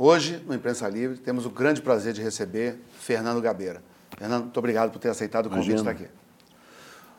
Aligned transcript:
Hoje, 0.00 0.40
no 0.46 0.54
Imprensa 0.54 0.88
Livre, 0.88 1.18
temos 1.18 1.44
o 1.44 1.50
grande 1.50 1.82
prazer 1.82 2.12
de 2.12 2.22
receber 2.22 2.78
Fernando 3.00 3.40
Gabeira. 3.42 3.82
Fernando, 4.16 4.44
muito 4.44 4.56
obrigado 4.56 4.92
por 4.92 5.00
ter 5.00 5.08
aceitado 5.08 5.46
o 5.46 5.50
convite 5.50 5.70
de 5.70 5.74
estar 5.74 5.90
aqui. 5.90 6.06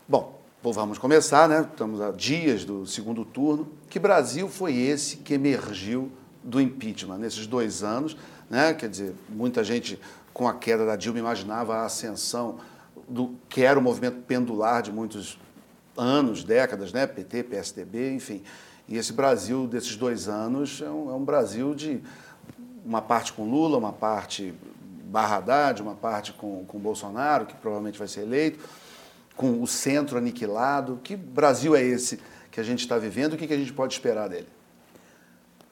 Bom, 0.08 0.40
vamos 0.64 0.98
começar, 0.98 1.50
né? 1.50 1.68
Estamos 1.70 2.00
a 2.00 2.12
dias 2.12 2.64
do 2.64 2.88
segundo 2.88 3.26
turno. 3.26 3.70
Que 3.90 4.00
Brasil 4.00 4.48
foi 4.48 4.78
esse 4.78 5.18
que 5.18 5.34
emergiu 5.34 6.10
do 6.42 6.62
impeachment 6.62 7.18
nesses 7.18 7.46
dois 7.46 7.84
anos? 7.84 8.16
Né? 8.50 8.74
Quer 8.74 8.88
dizer, 8.88 9.14
muita 9.28 9.62
gente 9.62 10.00
com 10.34 10.48
a 10.48 10.54
queda 10.54 10.86
da 10.86 10.96
Dilma 10.96 11.20
imaginava 11.20 11.76
a 11.76 11.86
ascensão 11.86 12.60
do 13.10 13.36
que 13.50 13.62
era 13.62 13.78
o 13.78 13.82
movimento 13.82 14.22
pendular 14.22 14.82
de 14.82 14.90
muitos 14.90 15.38
anos, 15.98 16.46
décadas, 16.46 16.94
né? 16.94 17.06
PT, 17.06 17.44
PSDB, 17.44 18.14
enfim. 18.14 18.42
E 18.88 18.98
esse 18.98 19.12
Brasil 19.12 19.68
desses 19.68 19.98
dois 19.98 20.30
anos 20.30 20.82
é 20.82 20.90
um, 20.90 21.10
é 21.10 21.14
um 21.14 21.26
Brasil 21.26 21.76
de 21.76 22.02
uma 22.86 23.02
parte 23.02 23.34
com 23.34 23.50
Lula, 23.50 23.78
uma 23.78 23.94
parte 23.94 24.54
barra 25.06 25.38
Haddad, 25.38 25.82
uma 25.82 25.96
parte 25.96 26.34
com, 26.34 26.64
com 26.66 26.80
Bolsonaro, 26.80 27.46
que 27.46 27.56
provavelmente 27.56 27.98
vai 27.98 28.08
ser 28.08 28.22
eleito, 28.22 28.60
com 29.36 29.62
o 29.62 29.68
centro 29.68 30.18
aniquilado. 30.18 31.00
Que 31.04 31.16
Brasil 31.16 31.76
é 31.76 31.84
esse 31.84 32.20
que 32.52 32.60
a 32.60 32.64
gente 32.64 32.80
está 32.80 32.98
vivendo? 32.98 33.34
O 33.34 33.38
que, 33.38 33.48
que 33.48 33.54
a 33.54 33.58
gente 33.58 33.74
pode 33.74 33.94
esperar 33.94 34.30
dele? 34.30 34.48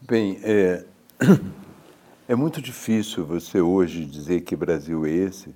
Bem, 0.01 0.39
é, 0.43 0.85
é 2.27 2.35
muito 2.35 2.61
difícil 2.61 3.25
você 3.25 3.61
hoje 3.61 4.05
dizer 4.05 4.41
que 4.41 4.55
Brasil 4.55 5.05
é 5.05 5.11
esse 5.11 5.55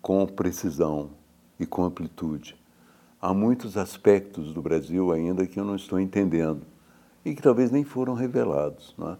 com 0.00 0.26
precisão 0.26 1.10
e 1.58 1.66
com 1.66 1.84
amplitude. 1.84 2.56
Há 3.20 3.32
muitos 3.32 3.76
aspectos 3.76 4.52
do 4.52 4.62
Brasil 4.62 5.10
ainda 5.10 5.46
que 5.46 5.58
eu 5.58 5.64
não 5.64 5.74
estou 5.74 5.98
entendendo 5.98 6.62
e 7.24 7.34
que 7.34 7.42
talvez 7.42 7.70
nem 7.70 7.82
foram 7.82 8.14
revelados. 8.14 8.94
Não 8.96 9.12
é? 9.12 9.16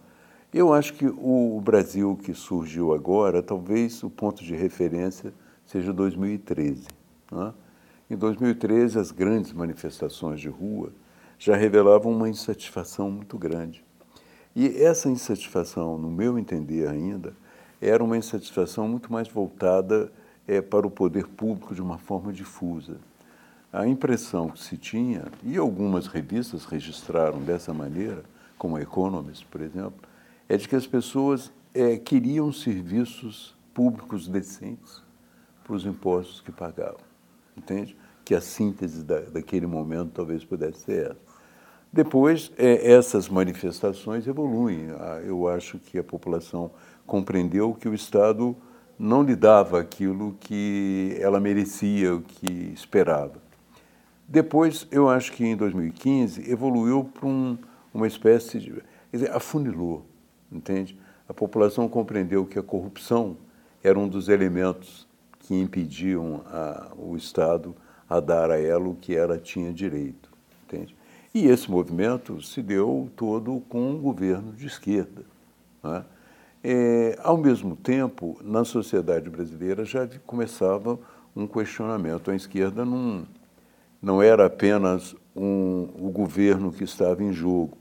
Eu 0.53 0.73
acho 0.73 0.93
que 0.93 1.05
o 1.05 1.61
Brasil 1.61 2.17
que 2.23 2.33
surgiu 2.33 2.93
agora, 2.93 3.43
talvez 3.43 4.01
o 4.01 4.09
ponto 4.09 4.41
de 4.43 4.55
referência 4.55 5.33
seja 5.65 5.91
2013. 5.91 6.87
Né? 7.29 7.53
Em 8.09 8.15
2013, 8.15 8.97
as 8.97 9.11
grandes 9.11 9.51
manifestações 9.51 10.39
de 10.39 10.47
rua 10.47 10.93
já 11.37 11.55
revelavam 11.57 12.13
uma 12.13 12.29
insatisfação 12.29 13.11
muito 13.11 13.37
grande. 13.37 13.83
E 14.55 14.81
essa 14.81 15.09
insatisfação, 15.09 15.97
no 15.97 16.09
meu 16.09 16.39
entender 16.39 16.87
ainda, 16.87 17.33
era 17.81 18.01
uma 18.01 18.17
insatisfação 18.17 18.87
muito 18.87 19.11
mais 19.11 19.27
voltada 19.27 20.09
é, 20.47 20.61
para 20.61 20.87
o 20.87 20.89
poder 20.89 21.27
público 21.27 21.75
de 21.75 21.81
uma 21.81 21.97
forma 21.97 22.31
difusa. 22.31 22.97
A 23.71 23.85
impressão 23.85 24.49
que 24.49 24.63
se 24.63 24.77
tinha, 24.77 25.25
e 25.43 25.57
algumas 25.57 26.07
revistas 26.07 26.63
registraram 26.63 27.41
dessa 27.41 27.73
maneira, 27.73 28.23
como 28.57 28.77
a 28.77 28.81
Economist, 28.81 29.45
por 29.47 29.59
exemplo, 29.59 30.07
é 30.49 30.57
de 30.57 30.67
que 30.67 30.75
as 30.75 30.87
pessoas 30.87 31.51
é, 31.73 31.97
queriam 31.97 32.51
serviços 32.51 33.55
públicos 33.73 34.27
decentes 34.27 35.03
para 35.63 35.75
os 35.75 35.85
impostos 35.85 36.41
que 36.41 36.51
pagavam. 36.51 37.01
Entende? 37.55 37.95
Que 38.23 38.33
a 38.33 38.41
síntese 38.41 39.03
da, 39.03 39.19
daquele 39.19 39.67
momento 39.67 40.11
talvez 40.13 40.43
pudesse 40.43 40.79
ser 40.79 41.11
essa. 41.11 41.27
Depois, 41.91 42.51
é, 42.57 42.91
essas 42.91 43.29
manifestações 43.29 44.27
evoluem. 44.27 44.89
Ah, 44.99 45.21
eu 45.23 45.47
acho 45.47 45.79
que 45.79 45.97
a 45.97 46.03
população 46.03 46.71
compreendeu 47.05 47.73
que 47.73 47.87
o 47.87 47.93
Estado 47.93 48.55
não 48.99 49.23
lhe 49.23 49.35
dava 49.35 49.79
aquilo 49.79 50.35
que 50.39 51.15
ela 51.19 51.39
merecia, 51.39 52.15
o 52.15 52.21
que 52.21 52.71
esperava. 52.73 53.41
Depois, 54.27 54.87
eu 54.91 55.07
acho 55.07 55.31
que 55.31 55.45
em 55.45 55.55
2015 55.55 56.49
evoluiu 56.51 57.05
para 57.05 57.27
um, 57.27 57.57
uma 57.93 58.07
espécie 58.07 58.59
de. 58.59 58.71
Quer 58.71 59.17
dizer, 59.17 59.31
afunilou 59.31 60.05
entende? 60.51 60.97
A 61.27 61.33
população 61.33 61.87
compreendeu 61.87 62.45
que 62.45 62.57
a 62.57 62.63
corrupção 62.63 63.37
era 63.83 63.97
um 63.97 64.07
dos 64.07 64.29
elementos 64.29 65.07
que 65.39 65.55
impediam 65.55 66.41
a, 66.47 66.91
o 66.97 67.15
Estado 67.15 67.75
a 68.09 68.19
dar 68.19 68.51
a 68.51 68.59
ela 68.59 68.87
o 68.87 68.95
que 68.95 69.15
ela 69.15 69.37
tinha 69.37 69.73
direito, 69.73 70.29
entende? 70.65 70.95
E 71.33 71.47
esse 71.47 71.69
movimento 71.69 72.41
se 72.41 72.61
deu 72.61 73.09
todo 73.15 73.61
com 73.69 73.91
um 73.91 73.99
governo 73.99 74.53
de 74.53 74.65
esquerda. 74.65 75.23
É? 75.83 76.03
É, 76.63 77.19
ao 77.23 77.37
mesmo 77.37 77.75
tempo, 77.75 78.37
na 78.43 78.65
sociedade 78.65 79.29
brasileira 79.29 79.85
já 79.85 80.07
começava 80.25 80.97
um 81.35 81.45
questionamento. 81.45 82.31
A 82.31 82.35
esquerda 82.35 82.83
não, 82.83 83.27
não 84.01 84.21
era 84.21 84.45
apenas 84.47 85.15
um, 85.35 85.87
o 85.99 86.09
governo 86.09 86.71
que 86.71 86.83
estava 86.83 87.23
em 87.23 87.31
jogo, 87.31 87.77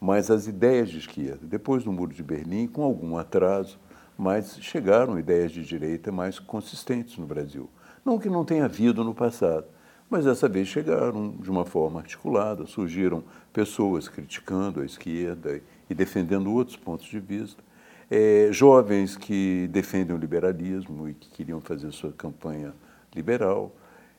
mas 0.00 0.30
as 0.30 0.46
ideias 0.46 0.88
de 0.90 0.98
esquerda, 0.98 1.40
depois 1.42 1.84
do 1.84 1.92
Muro 1.92 2.14
de 2.14 2.22
Berlim, 2.22 2.66
com 2.66 2.82
algum 2.82 3.16
atraso, 3.16 3.78
mas 4.16 4.58
chegaram 4.60 5.18
ideias 5.18 5.52
de 5.52 5.64
direita 5.64 6.10
mais 6.10 6.38
consistentes 6.38 7.16
no 7.18 7.26
Brasil. 7.26 7.68
Não 8.04 8.18
que 8.18 8.28
não 8.28 8.44
tenha 8.44 8.64
havido 8.64 9.04
no 9.04 9.14
passado, 9.14 9.66
mas 10.10 10.24
dessa 10.24 10.48
vez 10.48 10.68
chegaram 10.68 11.30
de 11.38 11.50
uma 11.50 11.64
forma 11.64 12.00
articulada, 12.00 12.66
surgiram 12.66 13.22
pessoas 13.52 14.08
criticando 14.08 14.80
a 14.80 14.84
esquerda 14.84 15.60
e 15.88 15.94
defendendo 15.94 16.52
outros 16.52 16.76
pontos 16.76 17.06
de 17.06 17.20
vista, 17.20 17.62
é, 18.10 18.48
jovens 18.50 19.16
que 19.16 19.68
defendem 19.68 20.16
o 20.16 20.18
liberalismo 20.18 21.08
e 21.08 21.14
que 21.14 21.28
queriam 21.28 21.60
fazer 21.60 21.92
sua 21.92 22.12
campanha 22.12 22.72
liberal, 23.14 23.74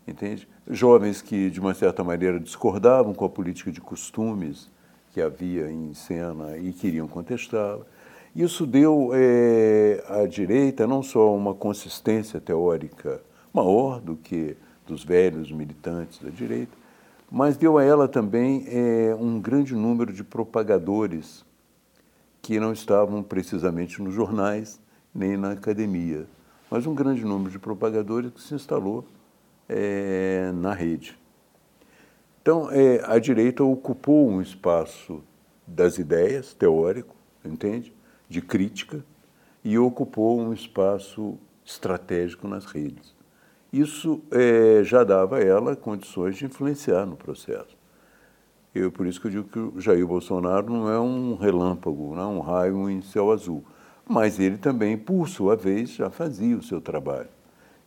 entende? 0.07 0.47
Jovens 0.69 1.21
que, 1.21 1.49
de 1.49 1.59
uma 1.59 1.73
certa 1.73 2.03
maneira, 2.03 2.39
discordavam 2.39 3.13
com 3.13 3.25
a 3.25 3.29
política 3.29 3.71
de 3.71 3.81
costumes 3.81 4.69
que 5.13 5.21
havia 5.21 5.71
em 5.71 5.93
cena 5.93 6.57
e 6.57 6.71
queriam 6.71 7.07
contestá-la. 7.07 7.85
Isso 8.35 8.65
deu 8.65 9.11
é, 9.13 10.03
à 10.07 10.25
direita 10.25 10.85
não 10.85 11.01
só 11.01 11.35
uma 11.35 11.53
consistência 11.53 12.39
teórica 12.39 13.21
maior 13.53 13.99
do 13.99 14.15
que 14.15 14.55
dos 14.85 15.03
velhos 15.03 15.51
militantes 15.51 16.19
da 16.19 16.29
direita, 16.29 16.71
mas 17.31 17.57
deu 17.57 17.77
a 17.77 17.83
ela 17.83 18.07
também 18.07 18.65
é, 18.67 19.15
um 19.19 19.39
grande 19.39 19.75
número 19.75 20.13
de 20.13 20.23
propagadores 20.23 21.45
que 22.41 22.59
não 22.59 22.71
estavam 22.71 23.21
precisamente 23.21 24.01
nos 24.01 24.13
jornais 24.13 24.79
nem 25.13 25.35
na 25.35 25.51
academia, 25.51 26.25
mas 26.71 26.87
um 26.87 26.95
grande 26.95 27.25
número 27.25 27.51
de 27.51 27.59
propagadores 27.59 28.31
que 28.31 28.41
se 28.41 28.53
instalou 28.53 29.05
é, 29.67 30.51
na 30.55 30.73
rede. 30.73 31.18
Então, 32.41 32.69
é, 32.71 33.03
a 33.05 33.19
direita 33.19 33.63
ocupou 33.63 34.29
um 34.29 34.41
espaço 34.41 35.21
das 35.67 35.97
ideias, 35.97 36.53
teórico, 36.53 37.15
entende? 37.43 37.93
De 38.27 38.41
crítica, 38.41 39.03
e 39.63 39.77
ocupou 39.77 40.39
um 40.39 40.53
espaço 40.53 41.37
estratégico 41.65 42.47
nas 42.47 42.65
redes. 42.65 43.13
Isso 43.71 44.21
é, 44.31 44.83
já 44.83 45.03
dava 45.03 45.37
a 45.37 45.43
ela 45.43 45.75
condições 45.75 46.37
de 46.37 46.45
influenciar 46.45 47.05
no 47.05 47.15
processo. 47.15 47.77
Eu, 48.73 48.91
por 48.91 49.05
isso 49.05 49.19
que 49.19 49.27
eu 49.27 49.31
digo 49.31 49.49
que 49.49 49.59
o 49.59 49.81
Jair 49.81 50.05
Bolsonaro 50.05 50.71
não 50.71 50.89
é 50.89 50.99
um 50.99 51.35
relâmpago, 51.35 52.15
não 52.15 52.21
é 52.21 52.25
um 52.25 52.39
raio 52.39 52.89
em 52.89 53.01
céu 53.01 53.31
azul. 53.31 53.63
Mas 54.07 54.39
ele 54.39 54.57
também, 54.57 54.97
por 54.97 55.27
sua 55.27 55.55
vez, 55.55 55.91
já 55.91 56.09
fazia 56.09 56.57
o 56.57 56.63
seu 56.63 56.79
trabalho. 56.79 57.29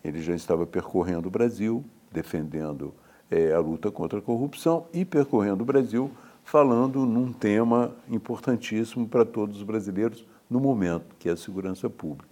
Ele 0.04 0.20
já 0.20 0.34
estava 0.34 0.66
percorrendo 0.66 1.28
o 1.28 1.30
Brasil, 1.30 1.84
defendendo 2.12 2.94
é, 3.32 3.52
a 3.52 3.58
luta 3.58 3.90
contra 3.90 4.18
a 4.18 4.22
corrupção 4.22 4.86
e 4.92 5.06
percorrendo 5.06 5.62
o 5.62 5.66
Brasil, 5.66 6.10
falando 6.44 7.06
num 7.06 7.32
tema 7.32 7.92
importantíssimo 8.10 9.08
para 9.08 9.24
todos 9.24 9.56
os 9.56 9.62
brasileiros 9.62 10.26
no 10.50 10.60
momento, 10.60 11.16
que 11.18 11.30
é 11.30 11.32
a 11.32 11.36
segurança 11.36 11.88
pública. 11.88 12.28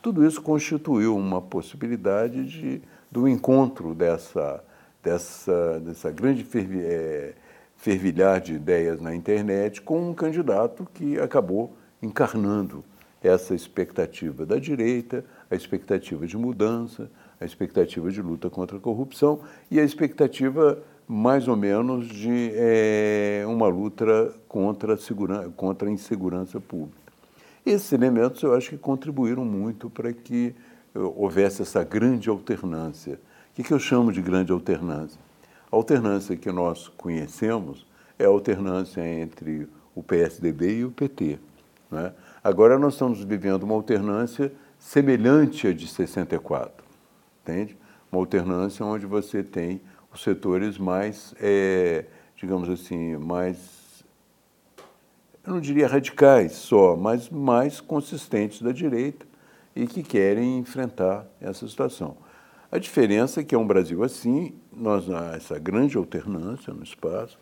Tudo 0.00 0.26
isso 0.26 0.40
constituiu 0.40 1.14
uma 1.14 1.42
possibilidade 1.42 2.46
de, 2.46 2.80
do 3.10 3.28
encontro 3.28 3.94
dessa, 3.94 4.64
dessa, 5.02 5.78
dessa 5.80 6.10
grande 6.10 6.42
fervi, 6.42 6.80
é, 6.80 7.34
fervilhar 7.76 8.40
de 8.40 8.54
ideias 8.54 8.98
na 8.98 9.14
internet 9.14 9.82
com 9.82 10.08
um 10.08 10.14
candidato 10.14 10.88
que 10.94 11.20
acabou 11.20 11.76
encarnando 12.02 12.82
essa 13.22 13.54
expectativa 13.54 14.46
da 14.46 14.58
direita, 14.58 15.22
a 15.50 15.54
expectativa 15.54 16.26
de 16.26 16.38
mudança, 16.38 17.10
a 17.40 17.44
expectativa 17.44 18.10
de 18.10 18.20
luta 18.20 18.50
contra 18.50 18.76
a 18.76 18.80
corrupção 18.80 19.40
e 19.70 19.80
a 19.80 19.82
expectativa 19.82 20.82
mais 21.08 21.48
ou 21.48 21.56
menos 21.56 22.06
de 22.06 22.52
é, 22.54 23.44
uma 23.48 23.66
luta 23.66 24.32
contra 24.46 24.94
a, 24.94 25.50
contra 25.56 25.88
a 25.88 25.90
insegurança 25.90 26.60
pública. 26.60 27.00
Esses 27.64 27.92
elementos 27.92 28.42
eu 28.42 28.54
acho 28.54 28.70
que 28.70 28.78
contribuíram 28.78 29.44
muito 29.44 29.90
para 29.90 30.12
que 30.12 30.54
eh, 30.94 30.98
houvesse 30.98 31.62
essa 31.62 31.82
grande 31.82 32.28
alternância. 32.28 33.14
O 33.14 33.54
que, 33.54 33.64
que 33.64 33.72
eu 33.72 33.78
chamo 33.78 34.12
de 34.12 34.22
grande 34.22 34.52
alternância? 34.52 35.20
A 35.70 35.76
alternância 35.76 36.36
que 36.36 36.50
nós 36.52 36.88
conhecemos 36.88 37.86
é 38.18 38.24
a 38.24 38.28
alternância 38.28 39.06
entre 39.06 39.68
o 39.94 40.02
PSDB 40.02 40.78
e 40.78 40.84
o 40.84 40.90
PT. 40.90 41.38
Né? 41.90 42.12
Agora 42.42 42.78
nós 42.78 42.94
estamos 42.94 43.22
vivendo 43.24 43.64
uma 43.64 43.74
alternância 43.74 44.52
semelhante 44.78 45.66
à 45.66 45.74
de 45.74 45.86
64 45.86 46.89
entende? 47.42 47.76
Uma 48.10 48.20
alternância 48.20 48.84
onde 48.84 49.06
você 49.06 49.42
tem 49.42 49.80
os 50.12 50.22
setores 50.22 50.78
mais, 50.78 51.34
é, 51.40 52.04
digamos 52.36 52.68
assim, 52.68 53.16
mais 53.16 53.80
eu 55.46 55.54
não 55.54 55.60
diria 55.60 55.88
radicais 55.88 56.52
só, 56.52 56.96
mas 56.96 57.30
mais 57.30 57.80
consistentes 57.80 58.60
da 58.60 58.72
direita 58.72 59.26
e 59.74 59.86
que 59.86 60.02
querem 60.02 60.58
enfrentar 60.58 61.26
essa 61.40 61.66
situação. 61.66 62.16
A 62.70 62.78
diferença 62.78 63.40
é 63.40 63.44
que 63.44 63.54
é 63.54 63.58
um 63.58 63.66
Brasil 63.66 64.02
assim, 64.04 64.54
nós 64.72 65.08
essa 65.34 65.58
grande 65.58 65.96
alternância 65.96 66.72
no 66.72 66.82
espaço 66.82 67.38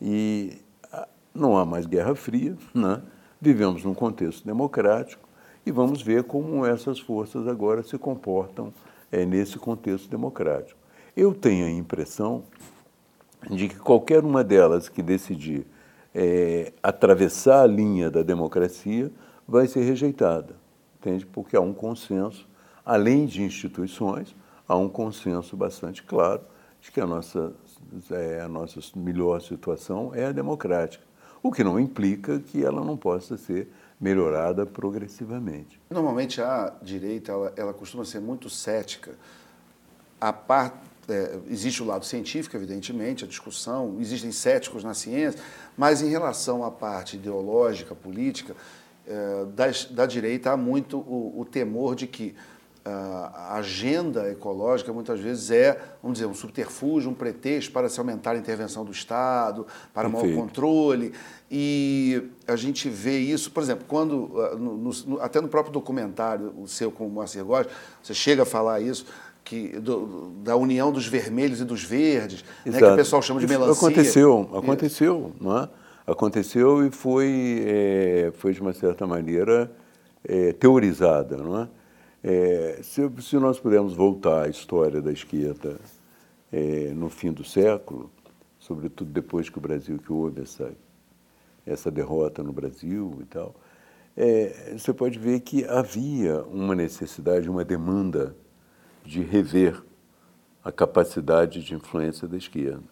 e 0.00 0.58
ah, 0.92 1.08
não 1.34 1.56
há 1.56 1.64
mais 1.64 1.86
Guerra 1.86 2.14
Fria, 2.14 2.56
né? 2.74 3.02
vivemos 3.40 3.82
num 3.82 3.94
contexto 3.94 4.44
democrático 4.46 5.28
e 5.66 5.72
vamos 5.72 6.02
ver 6.02 6.24
como 6.24 6.64
essas 6.64 7.00
forças 7.00 7.48
agora 7.48 7.82
se 7.82 7.98
comportam 7.98 8.72
é, 9.12 9.26
nesse 9.26 9.58
contexto 9.58 10.08
democrático. 10.08 10.80
Eu 11.14 11.34
tenho 11.34 11.66
a 11.66 11.70
impressão 11.70 12.42
de 13.50 13.68
que 13.68 13.76
qualquer 13.76 14.24
uma 14.24 14.42
delas 14.42 14.88
que 14.88 15.02
decidir 15.02 15.66
é, 16.14 16.72
atravessar 16.82 17.62
a 17.62 17.66
linha 17.66 18.10
da 18.10 18.22
democracia 18.22 19.10
vai 19.46 19.66
ser 19.66 19.82
rejeitada, 19.82 20.54
entende? 20.98 21.26
Porque 21.26 21.56
há 21.56 21.60
um 21.60 21.74
consenso, 21.74 22.48
além 22.84 23.26
de 23.26 23.42
instituições, 23.42 24.34
há 24.66 24.76
um 24.76 24.88
consenso 24.88 25.56
bastante 25.56 26.02
claro 26.02 26.40
de 26.80 26.90
que 26.90 27.00
a 27.00 27.06
nossa, 27.06 27.52
é, 28.10 28.40
a 28.40 28.48
nossa 28.48 28.80
melhor 28.96 29.40
situação 29.40 30.12
é 30.14 30.26
a 30.26 30.32
democrática, 30.32 31.04
o 31.42 31.50
que 31.50 31.64
não 31.64 31.78
implica 31.78 32.38
que 32.38 32.64
ela 32.64 32.84
não 32.84 32.96
possa 32.96 33.36
ser 33.36 33.68
melhorada 34.02 34.66
progressivamente. 34.66 35.80
Normalmente 35.88 36.42
a 36.42 36.74
direita 36.82 37.30
ela, 37.30 37.52
ela 37.56 37.72
costuma 37.72 38.04
ser 38.04 38.20
muito 38.20 38.50
cética. 38.50 39.12
A 40.20 40.32
parte 40.32 40.76
é, 41.08 41.38
existe 41.48 41.82
o 41.82 41.86
lado 41.86 42.04
científico, 42.04 42.56
evidentemente, 42.56 43.24
a 43.24 43.28
discussão, 43.28 43.96
existem 44.00 44.32
céticos 44.32 44.82
na 44.82 44.92
ciência, 44.92 45.40
mas 45.76 46.02
em 46.02 46.08
relação 46.08 46.64
à 46.64 46.70
parte 46.70 47.16
ideológica, 47.16 47.94
política, 47.94 48.56
é, 49.06 49.44
da, 49.54 49.66
da, 49.90 50.06
direita 50.06 50.50
há 50.50 50.56
muito 50.56 50.98
o, 50.98 51.40
o 51.40 51.44
temor 51.44 51.94
de 51.94 52.08
que 52.08 52.34
a 52.84 53.54
agenda 53.56 54.28
ecológica 54.30 54.92
muitas 54.92 55.20
vezes 55.20 55.50
é, 55.50 55.78
vamos 56.02 56.18
dizer, 56.18 56.28
um 56.28 56.34
subterfúgio, 56.34 57.10
um 57.10 57.14
pretexto 57.14 57.72
para 57.72 57.88
se 57.88 57.98
aumentar 58.00 58.32
a 58.32 58.36
intervenção 58.36 58.84
do 58.84 58.90
Estado, 58.90 59.66
para 59.94 60.08
Perfeito. 60.08 60.34
maior 60.34 60.42
controle. 60.42 61.12
E 61.50 62.30
a 62.46 62.56
gente 62.56 62.88
vê 62.88 63.18
isso, 63.18 63.50
por 63.50 63.62
exemplo, 63.62 63.84
quando, 63.86 64.32
ah, 64.40 64.56
no, 64.56 64.76
no, 64.76 65.20
até 65.20 65.40
no 65.40 65.48
próprio 65.48 65.72
documentário, 65.72 66.52
o 66.58 66.66
seu 66.66 66.90
com 66.90 67.06
o 67.06 67.10
Moacir 67.10 67.44
Góes, 67.44 67.68
você 68.02 68.14
chega 68.14 68.42
a 68.42 68.46
falar 68.46 68.80
isso, 68.80 69.06
que, 69.44 69.68
do, 69.78 70.32
da 70.42 70.56
união 70.56 70.90
dos 70.90 71.06
vermelhos 71.06 71.60
e 71.60 71.64
dos 71.64 71.84
verdes, 71.84 72.44
né, 72.64 72.78
que 72.78 72.84
o 72.84 72.96
pessoal 72.96 73.22
chama 73.22 73.40
de 73.40 73.46
melancia. 73.46 73.72
Aconteceu, 73.72 74.50
aconteceu, 74.54 75.32
não 75.40 75.58
é? 75.58 75.68
Aconteceu 76.06 76.84
e 76.84 76.90
foi, 76.90 77.62
é, 77.64 78.32
foi 78.34 78.52
de 78.52 78.60
uma 78.60 78.72
certa 78.72 79.06
maneira, 79.06 79.70
é, 80.24 80.52
teorizada, 80.52 81.36
não 81.36 81.62
é? 81.62 81.68
É, 82.22 82.80
se, 82.82 83.10
se, 83.20 83.36
nós 83.36 83.58
pudermos 83.58 83.94
voltar 83.94 84.44
à 84.44 84.48
história 84.48 85.02
da 85.02 85.12
esquerda 85.12 85.80
é, 86.52 86.92
no 86.94 87.08
fim 87.10 87.32
do 87.32 87.44
século, 87.44 88.10
sobretudo 88.58 89.10
depois 89.10 89.48
que 89.48 89.58
o 89.58 89.60
Brasil 89.60 89.98
que 89.98 90.12
houve 90.12 90.42
essa 90.42 90.72
essa 91.66 91.90
derrota 91.90 92.42
no 92.42 92.52
Brasil 92.52 93.18
e 93.20 93.24
tal, 93.24 93.54
é, 94.16 94.74
você 94.76 94.92
pode 94.92 95.18
ver 95.18 95.40
que 95.40 95.64
havia 95.64 96.42
uma 96.44 96.74
necessidade, 96.74 97.48
uma 97.48 97.64
demanda 97.64 98.34
de 99.04 99.22
rever 99.22 99.82
a 100.64 100.70
capacidade 100.70 101.62
de 101.62 101.74
influência 101.74 102.28
da 102.28 102.36
esquerda. 102.36 102.82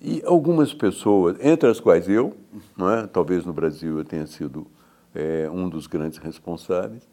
E 0.00 0.22
algumas 0.24 0.74
pessoas, 0.74 1.36
entre 1.40 1.68
as 1.68 1.80
quais 1.80 2.08
eu, 2.08 2.36
é? 2.78 3.06
talvez 3.06 3.46
no 3.46 3.52
Brasil 3.52 3.98
eu 3.98 4.04
tenha 4.04 4.26
sido 4.26 4.66
é, 5.14 5.48
um 5.50 5.68
dos 5.68 5.86
grandes 5.86 6.18
responsáveis, 6.18 7.08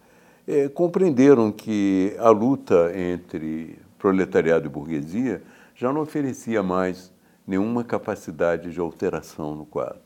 é, 0.48 0.68
compreenderam 0.68 1.51
que 1.51 2.16
a 2.19 2.30
luta 2.30 2.92
entre 2.98 3.80
proletariado 3.98 4.66
e 4.66 4.69
burguesia 4.69 5.42
já 5.75 5.92
não 5.92 6.01
oferecia 6.01 6.62
mais 6.62 7.12
nenhuma 7.48 7.84
capacidade 7.84 8.72
de 8.72 8.80
alteração 8.80 9.56
no 9.56 9.66
quadro. 9.66 10.01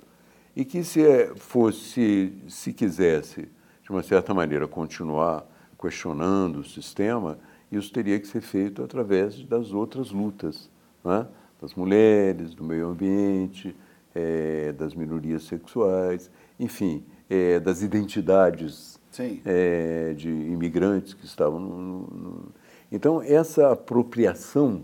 E 0.56 0.66
que 0.66 0.84
se 0.84 1.06
é, 1.06 1.34
fosse, 1.36 2.34
se 2.48 2.74
quisesse, 2.74 3.48
de 3.84 3.90
uma 3.90 4.04
certa 4.04 4.34
maneira, 4.34 4.68
continuar 4.68 5.46
questionando 5.80 6.60
o 6.60 6.64
sistema, 6.64 7.38
isso 7.72 7.92
teria 7.92 8.20
que 8.20 8.28
ser 8.28 8.42
feito 8.42 8.84
através 8.84 9.44
das 9.44 9.72
outras 9.72 10.12
lutas, 10.12 10.70
é? 11.06 11.26
das 11.62 11.74
mulheres, 11.74 12.54
do 12.54 12.64
meio 12.64 12.88
ambiente, 12.88 13.76
é, 14.14 14.72
das 14.74 14.94
minorias 14.94 15.44
sexuais, 15.44 16.32
enfim, 16.60 17.04
é, 17.30 17.60
das 17.60 17.82
identidades 17.82 18.97
é, 19.46 20.14
de 20.14 20.30
imigrantes 20.30 21.14
que 21.14 21.26
estavam 21.26 21.60
no, 21.60 22.00
no, 22.00 22.52
Então, 22.92 23.22
essa 23.22 23.72
apropriação 23.72 24.84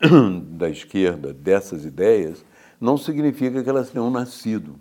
da 0.52 0.68
esquerda 0.68 1.32
dessas 1.32 1.84
ideias 1.84 2.44
não 2.80 2.96
significa 2.96 3.62
que 3.62 3.68
elas 3.68 3.90
tenham 3.90 4.10
nascido 4.10 4.74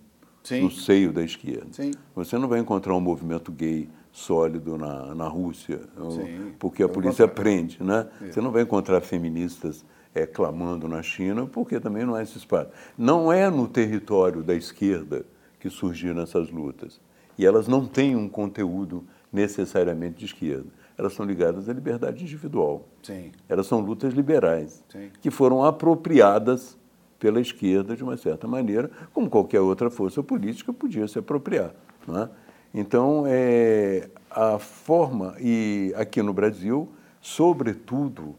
Sim. 0.44 0.62
no 0.62 0.72
seio 0.72 1.12
da 1.12 1.24
esquerda. 1.24 1.68
Sim. 1.72 1.92
Você 2.16 2.38
não 2.38 2.48
vai 2.48 2.60
encontrar 2.60 2.96
um 2.96 3.02
movimento 3.02 3.52
gay 3.52 3.90
sólido 4.12 4.78
na, 4.78 5.14
na 5.14 5.28
Rússia, 5.28 5.82
Sim. 6.12 6.54
porque 6.58 6.82
a 6.82 6.90
polícia 6.90 7.28
prende. 7.28 7.82
Né? 7.84 8.08
Você 8.22 8.42
não 8.42 8.52
vai 8.52 8.64
encontrar 8.64 9.02
feministas 9.02 9.86
é, 10.14 10.26
clamando 10.26 10.88
na 10.88 11.02
China, 11.02 11.46
porque 11.46 11.80
também 11.80 12.06
não 12.06 12.16
há 12.16 12.24
esse 12.24 12.38
espaço. 12.38 12.70
Não 12.98 13.32
é 13.32 13.50
no 13.50 13.68
território 13.68 14.42
da 14.44 14.56
esquerda 14.56 15.26
que 15.60 15.70
surgiram 15.70 16.22
essas 16.22 16.50
lutas. 16.50 17.00
E 17.40 17.46
elas 17.46 17.70
não 17.70 17.86
têm 17.88 18.18
um 18.18 18.28
conteúdo 18.28 19.06
necessariamente 19.32 20.20
de 20.20 20.26
esquerda. 20.26 20.66
Elas 20.98 21.14
são 21.14 21.26
ligadas 21.26 21.70
à 21.70 21.74
liberdade 21.74 22.22
individual. 22.22 22.86
Sim. 23.02 23.32
Elas 23.48 23.66
são 23.66 23.80
lutas 23.80 24.14
liberais, 24.14 24.84
Sim. 24.90 25.10
que 25.22 25.32
foram 25.32 25.64
apropriadas 25.64 26.78
pela 27.18 27.40
esquerda 27.40 27.96
de 27.96 28.04
uma 28.04 28.18
certa 28.18 28.46
maneira, 28.46 28.92
como 29.14 29.30
qualquer 29.30 29.62
outra 29.62 29.90
força 29.90 30.22
política 30.22 30.74
podia 30.74 31.08
se 31.08 31.18
apropriar. 31.18 31.74
É? 32.10 32.28
Então, 32.74 33.24
é, 33.26 34.10
a 34.30 34.60
forma, 34.60 35.34
e 35.40 35.94
aqui 35.96 36.22
no 36.22 36.34
Brasil, 36.34 36.90
sobretudo 37.22 38.36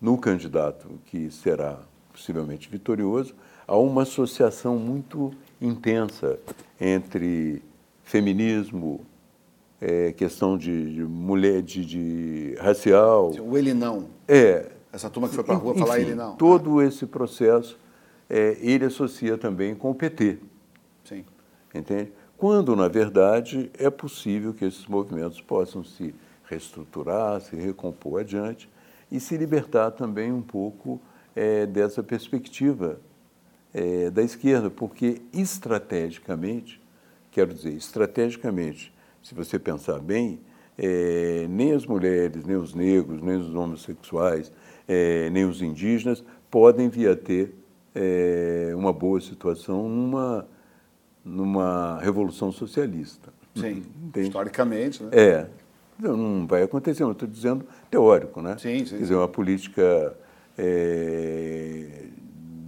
no 0.00 0.18
candidato 0.18 0.98
que 1.06 1.30
será 1.30 1.78
possivelmente 2.12 2.68
vitorioso, 2.68 3.36
há 3.68 3.76
uma 3.76 4.02
associação 4.02 4.80
muito 4.80 5.32
intensa 5.60 6.40
entre 6.80 7.62
feminismo, 8.02 9.04
é, 9.80 10.12
questão 10.12 10.56
de, 10.56 10.94
de 10.94 11.02
mulher, 11.02 11.62
de, 11.62 11.84
de, 11.84 12.54
racial. 12.60 13.32
O 13.40 13.56
ele 13.56 13.74
não. 13.74 14.06
É. 14.28 14.70
Essa 14.92 15.08
turma 15.08 15.28
que 15.28 15.34
foi 15.34 15.42
para 15.44 15.54
a 15.54 15.58
rua 15.58 15.72
enfim, 15.72 15.80
falar 15.80 16.00
ele 16.00 16.14
não. 16.14 16.36
Todo 16.36 16.78
ah. 16.78 16.84
esse 16.84 17.06
processo, 17.06 17.78
é, 18.28 18.56
ele 18.60 18.84
associa 18.84 19.38
também 19.38 19.74
com 19.74 19.90
o 19.90 19.94
PT. 19.94 20.38
Sim. 21.04 21.24
Entende? 21.74 22.12
Quando, 22.36 22.74
na 22.74 22.88
verdade, 22.88 23.70
é 23.78 23.88
possível 23.88 24.52
que 24.52 24.64
esses 24.64 24.86
movimentos 24.86 25.40
possam 25.40 25.84
se 25.84 26.14
reestruturar, 26.48 27.40
se 27.40 27.56
recompor 27.56 28.20
adiante 28.20 28.68
e 29.10 29.20
se 29.20 29.36
libertar 29.36 29.92
também 29.92 30.32
um 30.32 30.42
pouco 30.42 31.00
é, 31.36 31.66
dessa 31.66 32.02
perspectiva 32.02 33.00
é, 33.72 34.10
da 34.10 34.22
esquerda, 34.22 34.70
porque 34.70 35.22
estrategicamente 35.32 36.81
Quero 37.32 37.54
dizer, 37.54 37.72
estrategicamente, 37.72 38.92
se 39.22 39.34
você 39.34 39.58
pensar 39.58 39.98
bem, 40.00 40.38
é, 40.76 41.46
nem 41.48 41.72
as 41.72 41.86
mulheres, 41.86 42.44
nem 42.44 42.56
os 42.56 42.74
negros, 42.74 43.22
nem 43.22 43.36
os 43.36 43.54
homossexuais, 43.54 44.52
é, 44.86 45.30
nem 45.30 45.46
os 45.46 45.62
indígenas 45.62 46.22
podem 46.50 46.90
vir 46.90 47.08
a 47.08 47.16
ter 47.16 47.54
é, 47.94 48.72
uma 48.74 48.92
boa 48.92 49.18
situação 49.18 49.88
numa, 49.88 50.46
numa 51.24 51.98
revolução 52.00 52.52
socialista. 52.52 53.32
Sim, 53.54 53.82
Entende? 54.04 54.26
historicamente. 54.26 55.02
Né? 55.02 55.10
É, 55.12 55.46
não 55.98 56.46
vai 56.46 56.62
acontecer, 56.62 57.02
estou 57.08 57.28
dizendo 57.28 57.64
teórico, 57.90 58.42
né? 58.42 58.58
Sim, 58.58 58.84
sim. 58.84 58.96
Quer 58.96 59.02
dizer, 59.02 59.14
uma 59.14 59.28
política 59.28 60.14
é, 60.58 62.08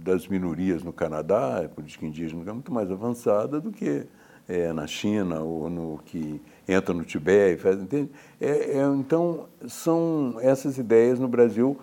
das 0.03 0.27
minorias 0.27 0.81
no 0.81 0.91
Canadá, 0.91 1.65
a 1.65 1.69
política 1.69 2.03
indígena 2.03 2.41
é 2.49 2.53
muito 2.53 2.73
mais 2.73 2.89
avançada 2.89 3.61
do 3.61 3.71
que 3.71 4.07
é, 4.47 4.71
na 4.73 4.87
China 4.87 5.41
ou 5.41 5.69
no 5.69 5.99
que 6.05 6.41
entra 6.67 6.93
no 6.93 7.03
Tibete, 7.03 7.61
faz, 7.61 7.79
entende? 7.79 8.09
É, 8.39 8.77
é, 8.77 8.83
então, 8.95 9.47
são 9.67 10.37
essas 10.39 10.77
ideias 10.77 11.19
no 11.19 11.27
Brasil 11.27 11.77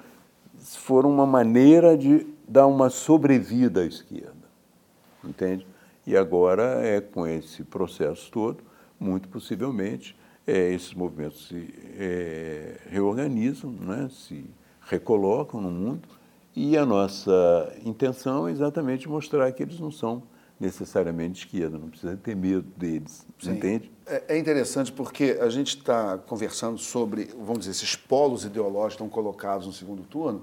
foram 0.58 1.10
uma 1.10 1.26
maneira 1.26 1.96
de 1.96 2.26
dar 2.46 2.66
uma 2.66 2.90
sobrevida 2.90 3.80
à 3.80 3.84
esquerda, 3.84 4.32
entende? 5.24 5.66
E 6.06 6.16
agora, 6.16 6.84
é 6.84 7.00
com 7.00 7.26
esse 7.26 7.62
processo 7.64 8.30
todo, 8.30 8.58
muito 8.98 9.28
possivelmente, 9.28 10.16
é, 10.46 10.72
esses 10.72 10.92
movimentos 10.94 11.48
se 11.48 11.72
é, 11.98 12.80
reorganizam, 12.88 13.70
né, 13.70 14.08
se 14.10 14.44
recolocam 14.80 15.60
no 15.60 15.70
mundo, 15.70 16.08
e 16.54 16.76
a 16.76 16.84
nossa 16.84 17.72
intenção 17.84 18.46
é 18.46 18.50
exatamente 18.50 19.08
mostrar 19.08 19.50
que 19.52 19.62
eles 19.62 19.80
não 19.80 19.90
são 19.90 20.22
necessariamente 20.62 21.32
de 21.32 21.38
esquerda, 21.40 21.76
não 21.76 21.88
precisa 21.88 22.16
ter 22.16 22.36
medo 22.36 22.62
deles, 22.76 23.26
Sim. 23.38 23.52
entende? 23.52 23.90
É, 24.06 24.36
é 24.36 24.38
interessante 24.38 24.92
porque 24.92 25.36
a 25.40 25.48
gente 25.48 25.76
está 25.76 26.16
conversando 26.18 26.78
sobre, 26.78 27.30
vamos 27.36 27.60
dizer, 27.60 27.72
esses 27.72 27.96
polos 27.96 28.44
ideológicos 28.44 28.94
estão 28.94 29.08
colocados 29.08 29.66
no 29.66 29.72
segundo 29.72 30.04
turno, 30.04 30.42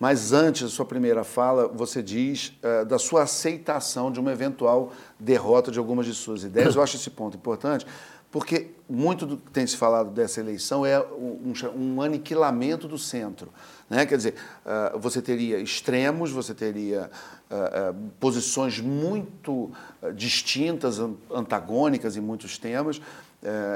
mas 0.00 0.32
antes 0.32 0.62
da 0.62 0.68
sua 0.68 0.84
primeira 0.84 1.22
fala, 1.22 1.68
você 1.68 2.02
diz 2.02 2.52
uh, 2.62 2.84
da 2.84 2.98
sua 2.98 3.22
aceitação 3.22 4.10
de 4.10 4.18
uma 4.18 4.32
eventual 4.32 4.92
derrota 5.20 5.70
de 5.70 5.78
algumas 5.78 6.04
de 6.04 6.14
suas 6.14 6.42
ideias. 6.42 6.74
Eu 6.74 6.82
acho 6.82 6.96
esse 6.96 7.10
ponto 7.10 7.36
importante, 7.36 7.86
porque 8.34 8.72
muito 8.90 9.26
do 9.26 9.36
que 9.36 9.52
tem 9.52 9.64
se 9.64 9.76
falado 9.76 10.10
dessa 10.10 10.40
eleição 10.40 10.84
é 10.84 11.00
um, 11.00 11.52
um 11.76 12.02
aniquilamento 12.02 12.88
do 12.88 12.98
centro. 12.98 13.48
Né? 13.88 14.04
Quer 14.04 14.16
dizer, 14.16 14.34
uh, 14.66 14.98
você 14.98 15.22
teria 15.22 15.60
extremos, 15.60 16.32
você 16.32 16.52
teria 16.52 17.08
uh, 17.48 17.92
uh, 17.92 18.10
posições 18.18 18.80
muito 18.80 19.70
distintas, 20.16 20.98
antagônicas 21.32 22.16
em 22.16 22.20
muitos 22.20 22.58
temas, 22.58 23.00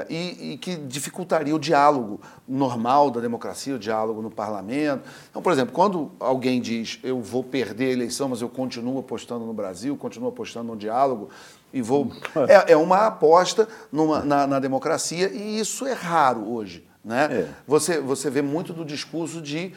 e, 0.09 0.53
e, 0.53 0.57
que 0.57 0.75
dificultaria 0.75 1.55
o 1.55 1.59
diálogo 1.59 2.19
normal 2.47 3.11
da 3.11 3.21
democracia, 3.21 3.75
o 3.75 3.77
diálogo 3.77 4.19
no 4.19 4.31
parlamento. 4.31 5.07
Então, 5.29 5.43
por 5.43 5.53
exemplo, 5.53 5.75
quando 5.75 6.11
alguém 6.19 6.59
diz 6.59 6.99
eu 7.03 7.21
vou 7.21 7.43
perder 7.43 7.89
a 7.89 7.91
eleição, 7.91 8.27
mas 8.27 8.41
eu 8.41 8.49
continuo 8.49 8.97
apostando 8.97 9.45
no 9.45 9.53
Brasil, 9.53 9.95
continuo 9.95 10.29
apostando 10.29 10.69
no 10.69 10.75
diálogo, 10.75 11.29
e 11.73 11.81
vou. 11.81 12.11
É, 12.47 12.73
é 12.73 12.77
uma 12.77 13.07
aposta 13.07 13.67
numa, 13.91 14.23
na, 14.23 14.47
na, 14.47 14.59
democracia 14.59 15.29
e 15.29 15.59
isso 15.59 15.85
é 15.85 15.93
raro 15.93 16.51
hoje. 16.51 16.87
Né? 17.03 17.27
É. 17.31 17.47
Você, 17.67 17.99
você 17.99 18.29
vê 18.29 18.41
muito 18.41 18.73
do 18.73 18.83
discurso 18.83 19.41
de 19.41 19.73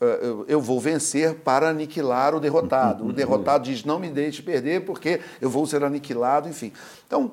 uh, 0.00 0.44
eu 0.46 0.60
vou 0.60 0.80
vencer 0.80 1.34
para 1.36 1.68
aniquilar 1.68 2.34
o 2.34 2.40
derrotado. 2.40 3.06
O 3.06 3.12
derrotado 3.12 3.64
diz 3.64 3.84
não 3.84 3.98
me 3.98 4.08
deixe 4.08 4.42
perder 4.42 4.84
porque 4.84 5.20
eu 5.40 5.48
vou 5.48 5.66
ser 5.66 5.82
aniquilado, 5.84 6.48
enfim. 6.48 6.72
Então, 7.06 7.32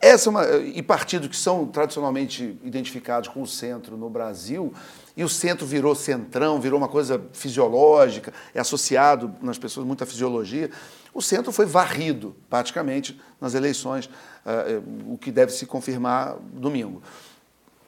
essa 0.00 0.28
é 0.28 0.30
uma, 0.30 0.46
e 0.56 0.82
partidos 0.82 1.28
que 1.28 1.36
são 1.36 1.66
tradicionalmente 1.66 2.58
identificados 2.64 3.28
com 3.28 3.42
o 3.42 3.46
centro 3.46 3.96
no 3.96 4.08
Brasil, 4.08 4.72
e 5.16 5.24
o 5.24 5.28
centro 5.28 5.66
virou 5.66 5.94
centrão, 5.94 6.60
virou 6.60 6.78
uma 6.78 6.88
coisa 6.88 7.22
fisiológica, 7.32 8.32
é 8.54 8.60
associado 8.60 9.34
nas 9.40 9.56
pessoas 9.56 9.86
muita 9.86 10.04
fisiologia. 10.04 10.70
O 11.14 11.22
centro 11.22 11.50
foi 11.50 11.64
varrido, 11.64 12.36
praticamente, 12.50 13.18
nas 13.40 13.54
eleições, 13.54 14.06
uh, 14.06 15.12
o 15.12 15.16
que 15.16 15.32
deve 15.32 15.52
se 15.52 15.64
confirmar 15.64 16.36
domingo. 16.52 17.02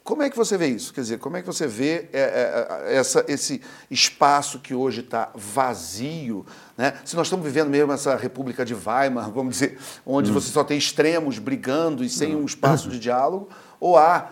Como 0.03 0.23
é 0.23 0.29
que 0.31 0.35
você 0.35 0.57
vê 0.57 0.65
isso? 0.65 0.91
Quer 0.91 1.01
dizer, 1.01 1.19
como 1.19 1.37
é 1.37 1.41
que 1.41 1.45
você 1.45 1.67
vê 1.67 2.09
é, 2.11 2.87
é, 2.87 2.95
essa, 2.95 3.23
esse 3.27 3.61
espaço 3.91 4.57
que 4.57 4.73
hoje 4.73 5.01
está 5.01 5.29
vazio? 5.35 6.43
Né? 6.75 6.97
Se 7.05 7.15
nós 7.15 7.27
estamos 7.27 7.45
vivendo 7.45 7.69
mesmo 7.69 7.91
essa 7.93 8.15
República 8.15 8.65
de 8.65 8.73
Weimar, 8.73 9.29
vamos 9.29 9.59
dizer, 9.59 9.77
onde 10.03 10.31
hum. 10.31 10.33
você 10.33 10.49
só 10.49 10.63
tem 10.63 10.79
extremos 10.79 11.37
brigando 11.37 12.03
e 12.03 12.09
sem 12.09 12.35
um 12.35 12.43
espaço 12.43 12.89
de 12.89 12.97
diálogo, 12.97 13.49
ou 13.79 13.97
há, 13.97 14.31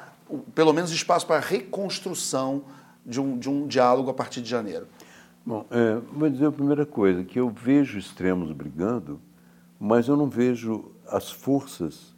pelo 0.56 0.74
menos, 0.74 0.90
espaço 0.90 1.28
para 1.28 1.40
reconstrução 1.40 2.64
de 3.08 3.22
um, 3.22 3.40
de 3.40 3.50
um 3.50 3.66
diálogo 3.66 4.10
a 4.10 4.14
partir 4.14 4.42
de 4.42 4.50
janeiro? 4.50 4.86
Bom, 5.46 5.66
é, 5.72 5.96
vou 6.12 6.30
dizer 6.30 6.48
a 6.48 6.52
primeira 6.52 6.86
coisa, 6.86 7.24
que 7.24 7.40
eu 7.40 7.50
vejo 7.50 7.98
extremos 7.98 8.52
brigando, 8.52 9.22
mas 9.80 10.10
eu 10.10 10.18
não 10.18 10.30
vejo 10.30 10.92
as 11.08 11.32
forças 11.32 12.14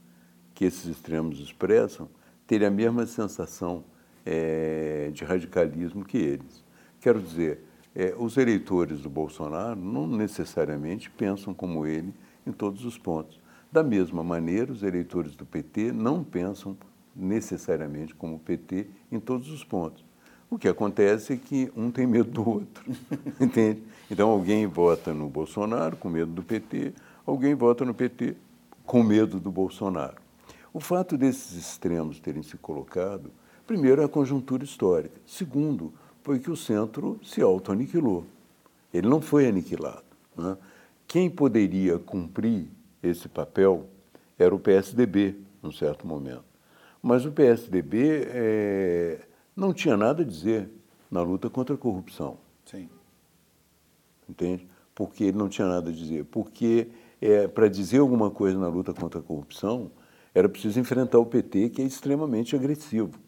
que 0.56 0.66
esses 0.66 0.86
extremos 0.86 1.40
expressam 1.40 2.10
terem 2.48 2.68
a 2.68 2.72
mesma 2.72 3.06
sensação 3.06 3.84
é, 4.26 5.12
de 5.14 5.24
radicalismo 5.24 6.04
que 6.04 6.18
eles. 6.18 6.64
Quero 7.00 7.22
dizer, 7.22 7.64
é, 7.96 8.16
os 8.18 8.36
eleitores 8.38 9.02
do 9.02 9.10
Bolsonaro 9.10 9.80
não 9.80 10.08
necessariamente 10.08 11.10
pensam 11.12 11.54
como 11.54 11.86
ele 11.86 12.14
em 12.48 12.52
todos 12.52 12.84
os 12.84 12.98
pontos. 12.98 13.40
Da 13.72 13.84
mesma 13.84 14.24
maneira, 14.24 14.72
os 14.72 14.82
eleitores 14.82 15.36
do 15.36 15.46
PT 15.46 15.92
não 15.92 16.24
pensam 16.24 16.76
necessariamente 17.16 18.16
como 18.16 18.38
o 18.38 18.40
PT 18.40 18.88
em 19.12 19.20
todos 19.20 19.52
os 19.52 19.64
pontos. 19.64 20.09
O 20.50 20.58
que 20.58 20.68
acontece 20.68 21.34
é 21.34 21.38
que 21.38 21.72
um 21.76 21.92
tem 21.92 22.08
medo 22.08 22.32
do 22.32 22.50
outro, 22.50 22.84
entende? 23.40 23.84
Então 24.10 24.30
alguém 24.30 24.66
vota 24.66 25.14
no 25.14 25.30
Bolsonaro 25.30 25.96
com 25.96 26.10
medo 26.10 26.32
do 26.32 26.42
PT, 26.42 26.94
alguém 27.26 27.54
vota 27.54 27.86
no 27.86 27.94
PT 27.94 28.36
com 28.84 29.04
medo 29.04 29.40
do 29.40 29.52
Bolsonaro. 29.52 30.18
O 30.74 30.80
fato 30.80 31.18
desses 31.18 31.54
extremos 31.54 32.20
terem 32.20 32.42
se 32.42 32.58
colocado, 32.58 33.32
primeiro, 33.68 34.02
é 34.02 34.06
a 34.06 34.10
conjuntura 34.10 34.64
histórica. 34.64 35.22
Segundo, 35.26 35.94
foi 36.24 36.40
que 36.40 36.50
o 36.50 36.56
centro 36.56 37.20
se 37.24 37.42
auto-aniquilou. 37.42 38.26
Ele 38.92 39.08
não 39.08 39.22
foi 39.22 39.48
aniquilado. 39.48 40.04
Né? 40.36 40.58
Quem 41.08 41.30
poderia 41.30 42.00
cumprir 42.00 42.68
esse 43.04 43.30
papel 43.30 43.88
era 44.38 44.54
o 44.54 44.60
PSDB, 44.60 45.36
num 45.62 45.72
certo 45.72 46.08
momento. 46.08 46.44
Mas 47.02 47.26
o 47.26 47.32
PSDB 47.32 48.28
é, 48.28 49.20
não 49.60 49.74
tinha 49.74 49.98
nada 49.98 50.24
a 50.24 50.26
dizer 50.26 50.70
na 51.12 51.22
luta 51.22 51.50
contra 51.50 51.76
a 51.76 51.78
corrupção. 51.78 52.38
Sim. 52.66 52.90
Entende? 54.28 54.68
Porque 54.96 55.26
ele 55.26 55.38
não 55.38 55.50
tinha 55.50 55.68
nada 55.68 55.90
a 55.90 55.94
dizer. 55.94 56.26
Porque 56.26 56.88
é, 57.22 57.48
para 57.48 57.68
dizer 57.68 58.00
alguma 58.00 58.32
coisa 58.32 58.58
na 58.58 58.68
luta 58.68 58.94
contra 58.94 59.20
a 59.20 59.24
corrupção, 59.24 59.92
era 60.34 60.48
preciso 60.48 60.80
enfrentar 60.80 61.20
o 61.20 61.26
PT, 61.26 61.70
que 61.70 61.82
é 61.82 61.86
extremamente 61.86 62.56
agressivo 62.56 63.20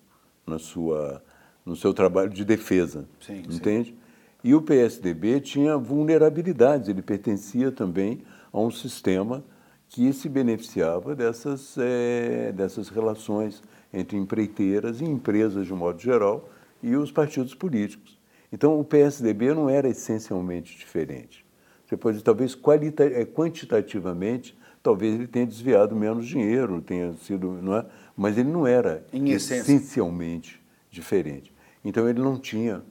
na 0.46 0.60
sua, 0.60 1.24
no 1.66 1.76
seu 1.76 1.94
trabalho 1.94 2.30
de 2.30 2.46
defesa. 2.46 3.08
Sim, 3.20 3.44
entende? 3.50 3.90
Sim. 3.90 3.98
E 4.44 4.56
o 4.56 4.62
PSDB 4.62 5.40
tinha 5.40 5.78
vulnerabilidades, 5.78 6.90
ele 6.90 7.02
pertencia 7.02 7.72
também 7.72 8.24
a 8.52 8.60
um 8.60 8.72
sistema 8.72 9.44
que 9.88 10.12
se 10.14 10.30
beneficiava 10.30 11.16
dessas, 11.16 11.76
é, 11.78 12.52
dessas 12.54 12.90
relações 12.90 13.62
entre 13.94 14.18
empreiteiras 14.18 15.02
e 15.02 15.06
empresas 15.06 15.66
de 15.66 15.74
um 15.74 15.78
modo 15.78 16.00
geral 16.02 16.50
e 16.82 16.96
os 16.96 17.12
partidos 17.12 17.54
políticos. 17.54 18.20
Então, 18.52 18.80
o 18.80 18.84
PSDB 18.84 19.54
não 19.54 19.70
era 19.70 19.88
essencialmente 19.88 20.78
diferente. 20.78 21.46
Você 21.86 21.96
pode, 21.96 22.22
talvez, 22.24 22.58
é, 23.00 23.26
quantitativamente, 23.26 24.58
talvez 24.82 25.16
ele 25.16 25.28
tenha 25.28 25.46
desviado 25.46 25.96
menos 25.96 26.26
dinheiro, 26.26 26.82
tenha 26.82 27.14
sido, 27.14 27.52
não 27.62 27.76
é? 27.76 27.86
mas 28.16 28.38
ele 28.38 28.50
não 28.50 28.68
era 28.68 29.06
essencialmente 29.14 30.62
diferente. 30.90 31.54
Então, 31.84 32.10
ele 32.10 32.20
não 32.20 32.38
tinha 32.38 32.84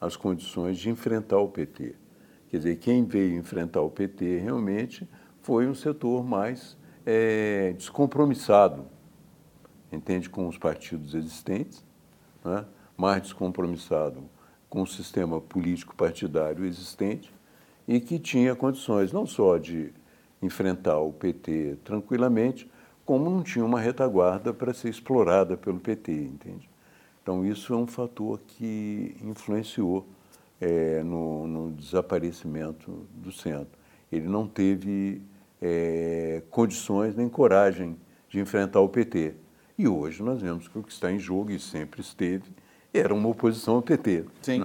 as 0.00 0.16
condições 0.16 0.78
de 0.78 0.88
enfrentar 0.88 1.38
o 1.38 1.48
PT. 1.48 1.94
Quer 2.48 2.56
dizer, 2.56 2.76
quem 2.76 3.04
veio 3.04 3.36
enfrentar 3.36 3.82
o 3.82 3.90
PT 3.90 4.38
realmente 4.38 5.08
foi 5.42 5.66
um 5.66 5.74
setor 5.74 6.24
mais 6.24 6.76
é, 7.04 7.74
descompromissado 7.76 8.86
entende, 9.92 10.28
com 10.28 10.46
os 10.48 10.58
partidos 10.58 11.14
existentes, 11.14 11.84
né? 12.44 12.64
mais 12.96 13.22
descompromissado 13.22 14.22
com 14.68 14.82
o 14.82 14.86
sistema 14.86 15.40
político 15.40 15.94
partidário 15.94 16.64
existente 16.64 17.32
e 17.86 18.00
que 18.00 18.18
tinha 18.18 18.54
condições 18.54 19.12
não 19.12 19.26
só 19.26 19.56
de 19.56 19.92
enfrentar 20.42 20.98
o 20.98 21.12
PT 21.12 21.78
tranquilamente, 21.84 22.70
como 23.04 23.30
não 23.30 23.42
tinha 23.42 23.64
uma 23.64 23.80
retaguarda 23.80 24.52
para 24.52 24.74
ser 24.74 24.90
explorada 24.90 25.56
pelo 25.56 25.80
PT, 25.80 26.12
entende? 26.12 26.68
Então 27.22 27.44
isso 27.44 27.72
é 27.72 27.76
um 27.76 27.86
fator 27.86 28.40
que 28.46 29.16
influenciou 29.22 30.06
é, 30.60 31.02
no, 31.02 31.46
no, 31.46 31.72
desaparecimento 31.72 33.06
do 33.14 33.32
centro. 33.32 33.78
Ele 34.10 34.28
não 34.28 34.46
teve 34.46 35.22
é, 35.60 36.42
condições 36.50 37.14
nem 37.14 37.28
coragem 37.28 37.96
de 38.28 38.40
enfrentar 38.40 38.80
o 38.80 38.88
PT. 38.88 39.34
E 39.78 39.86
hoje 39.86 40.24
nós 40.24 40.42
vemos 40.42 40.66
que 40.66 40.76
o 40.76 40.82
que 40.82 40.92
está 40.92 41.12
em 41.12 41.20
jogo, 41.20 41.52
e 41.52 41.60
sempre 41.60 42.00
esteve, 42.00 42.50
era 42.92 43.14
uma 43.14 43.28
oposição 43.28 43.76
ao 43.76 43.82
PT. 43.82 44.24
Sim. 44.42 44.64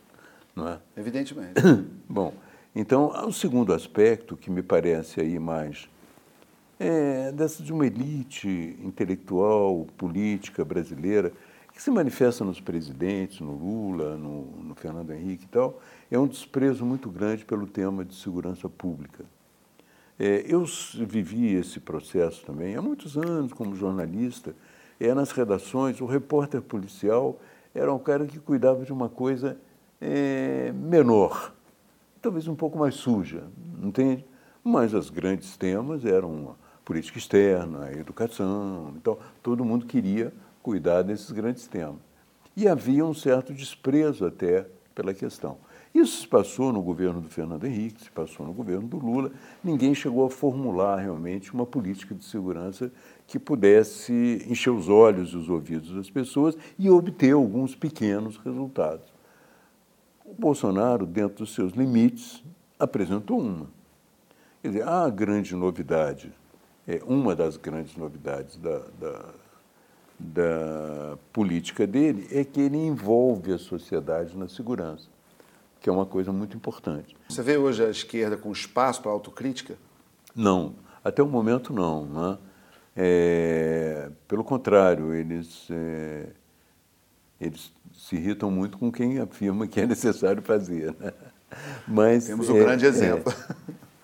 Não 0.54 0.68
é? 0.68 0.78
Evidentemente. 0.94 1.54
Bom, 2.06 2.34
então, 2.76 3.08
o 3.26 3.32
segundo 3.32 3.72
aspecto 3.72 4.36
que 4.36 4.50
me 4.50 4.62
parece 4.62 5.18
aí 5.20 5.38
mais 5.38 5.88
é 6.78 7.32
dessa 7.32 7.62
de 7.62 7.72
uma 7.72 7.86
elite 7.86 8.78
intelectual, 8.82 9.86
política 9.96 10.62
brasileira, 10.62 11.32
que 11.72 11.82
se 11.82 11.90
manifesta 11.90 12.44
nos 12.44 12.60
presidentes, 12.60 13.40
no 13.40 13.52
Lula, 13.52 14.16
no, 14.18 14.44
no 14.62 14.74
Fernando 14.74 15.10
Henrique 15.12 15.44
e 15.44 15.48
tal, 15.48 15.80
é 16.10 16.18
um 16.18 16.26
desprezo 16.26 16.84
muito 16.84 17.08
grande 17.08 17.46
pelo 17.46 17.66
tema 17.66 18.04
de 18.04 18.14
segurança 18.14 18.68
pública. 18.68 19.24
É, 20.22 20.44
eu 20.46 20.66
vivi 21.06 21.54
esse 21.54 21.80
processo 21.80 22.44
também 22.44 22.76
há 22.76 22.82
muitos 22.82 23.16
anos 23.16 23.54
como 23.54 23.74
jornalista. 23.74 24.54
É, 25.00 25.14
nas 25.14 25.30
redações, 25.30 25.98
o 26.02 26.04
repórter 26.04 26.60
policial 26.60 27.40
era 27.74 27.90
um 27.90 27.98
cara 27.98 28.26
que 28.26 28.38
cuidava 28.38 28.84
de 28.84 28.92
uma 28.92 29.08
coisa 29.08 29.56
é, 29.98 30.72
menor, 30.74 31.54
talvez 32.20 32.46
um 32.46 32.54
pouco 32.54 32.78
mais 32.78 32.96
suja, 32.96 33.44
entende? 33.82 34.22
Mas 34.62 34.92
os 34.92 35.08
grandes 35.08 35.56
temas 35.56 36.04
eram 36.04 36.50
a 36.50 36.84
política 36.84 37.16
externa, 37.16 37.86
a 37.86 37.92
educação, 37.92 38.92
então 38.96 39.16
todo 39.42 39.64
mundo 39.64 39.86
queria 39.86 40.34
cuidar 40.62 41.00
desses 41.00 41.30
grandes 41.30 41.66
temas. 41.66 42.00
E 42.54 42.68
havia 42.68 43.06
um 43.06 43.14
certo 43.14 43.54
desprezo 43.54 44.26
até 44.26 44.66
pela 44.94 45.14
questão. 45.14 45.56
Isso 45.92 46.20
se 46.20 46.28
passou 46.28 46.72
no 46.72 46.80
governo 46.80 47.20
do 47.20 47.28
Fernando 47.28 47.64
Henrique, 47.64 48.04
se 48.04 48.10
passou 48.10 48.46
no 48.46 48.52
governo 48.52 48.86
do 48.86 48.96
Lula. 48.96 49.32
Ninguém 49.62 49.92
chegou 49.92 50.24
a 50.24 50.30
formular 50.30 50.96
realmente 50.96 51.52
uma 51.52 51.66
política 51.66 52.14
de 52.14 52.24
segurança 52.24 52.92
que 53.26 53.40
pudesse 53.40 54.44
encher 54.48 54.70
os 54.70 54.88
olhos 54.88 55.30
e 55.30 55.36
os 55.36 55.48
ouvidos 55.48 55.92
das 55.92 56.08
pessoas 56.08 56.56
e 56.78 56.88
obter 56.88 57.32
alguns 57.32 57.74
pequenos 57.74 58.36
resultados. 58.36 59.12
O 60.24 60.32
Bolsonaro, 60.32 61.04
dentro 61.04 61.38
dos 61.38 61.54
seus 61.54 61.72
limites, 61.72 62.42
apresentou 62.78 63.40
uma. 63.40 63.66
Quer 64.62 64.68
dizer, 64.68 64.88
a 64.88 65.10
grande 65.10 65.56
novidade, 65.56 66.32
é 66.86 67.02
uma 67.04 67.34
das 67.34 67.56
grandes 67.56 67.96
novidades 67.96 68.56
da, 68.58 68.78
da, 68.96 69.24
da 70.20 71.18
política 71.32 71.84
dele, 71.84 72.28
é 72.30 72.44
que 72.44 72.60
ele 72.60 72.76
envolve 72.76 73.52
a 73.52 73.58
sociedade 73.58 74.38
na 74.38 74.48
segurança 74.48 75.08
que 75.80 75.88
é 75.88 75.92
uma 75.92 76.04
coisa 76.04 76.30
muito 76.32 76.56
importante. 76.56 77.16
Você 77.28 77.42
vê 77.42 77.56
hoje 77.56 77.84
a 77.84 77.88
esquerda 77.88 78.36
com 78.36 78.52
espaço 78.52 79.00
para 79.00 79.10
autocrítica? 79.10 79.76
Não, 80.36 80.74
até 81.02 81.22
o 81.22 81.26
momento 81.26 81.72
não. 81.72 82.04
Né? 82.04 82.38
É, 82.94 84.10
pelo 84.28 84.44
contrário, 84.44 85.14
eles, 85.14 85.66
é, 85.70 86.26
eles 87.40 87.72
se 87.94 88.16
irritam 88.16 88.50
muito 88.50 88.76
com 88.76 88.92
quem 88.92 89.18
afirma 89.18 89.66
que 89.66 89.80
é 89.80 89.86
necessário 89.86 90.42
fazer. 90.42 90.94
Né? 90.98 91.12
Mas, 91.88 92.26
Temos 92.26 92.48
um 92.48 92.56
é, 92.56 92.60
grande 92.60 92.84
exemplo. 92.84 93.32
É. 93.32 93.54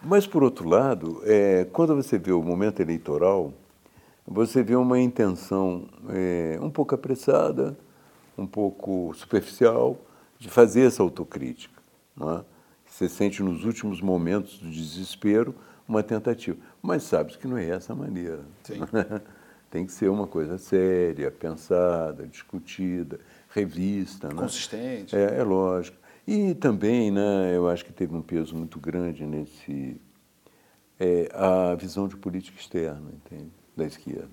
mas, 0.03 0.27
por 0.27 0.43
outro 0.43 0.67
lado, 0.69 1.21
é, 1.25 1.67
quando 1.73 1.95
você 1.95 2.19
vê 2.19 2.33
o 2.33 2.43
momento 2.43 2.81
eleitoral, 2.81 3.53
você 4.27 4.63
vê 4.63 4.75
uma 4.75 4.99
intenção 4.99 5.87
é, 6.09 6.59
um 6.61 6.71
pouco 6.71 6.95
apressada, 6.95 7.77
um 8.37 8.47
pouco 8.47 9.13
superficial, 9.15 9.97
de 10.39 10.49
fazer 10.49 10.83
essa 10.83 11.03
autocrítica. 11.03 11.81
É? 12.21 12.45
Você 12.87 13.09
sente 13.09 13.43
nos 13.43 13.65
últimos 13.65 14.01
momentos 14.01 14.59
do 14.59 14.71
desespero 14.71 15.55
uma 15.89 16.03
tentativa. 16.03 16.57
Mas 16.83 17.03
sabe 17.03 17.37
que 17.37 17.47
não 17.47 17.59
é 17.59 17.69
essa 17.69 17.93
a 17.93 17.97
maneira. 17.97 18.45
É? 18.71 19.21
Tem 19.71 19.85
que 19.85 19.93
ser 19.93 20.09
uma 20.09 20.27
coisa 20.27 20.59
séria, 20.59 21.31
pensada, 21.31 22.27
discutida, 22.27 23.19
revista. 23.51 24.29
Né? 24.29 24.35
Consistente. 24.35 25.17
É, 25.17 25.39
é 25.39 25.43
lógico. 25.43 25.97
E 26.27 26.55
também, 26.55 27.11
né, 27.11 27.53
eu 27.55 27.69
acho 27.69 27.85
que 27.85 27.93
teve 27.93 28.15
um 28.15 28.23
peso 28.23 28.57
muito 28.57 28.81
grande 28.81 29.25
nesse 29.25 30.01
é, 30.99 31.29
a 31.33 31.75
visão 31.75 32.09
de 32.09 32.17
política 32.17 32.59
externa, 32.59 33.13
entende? 33.13 33.51
da 33.77 33.85
esquerda. 33.85 34.31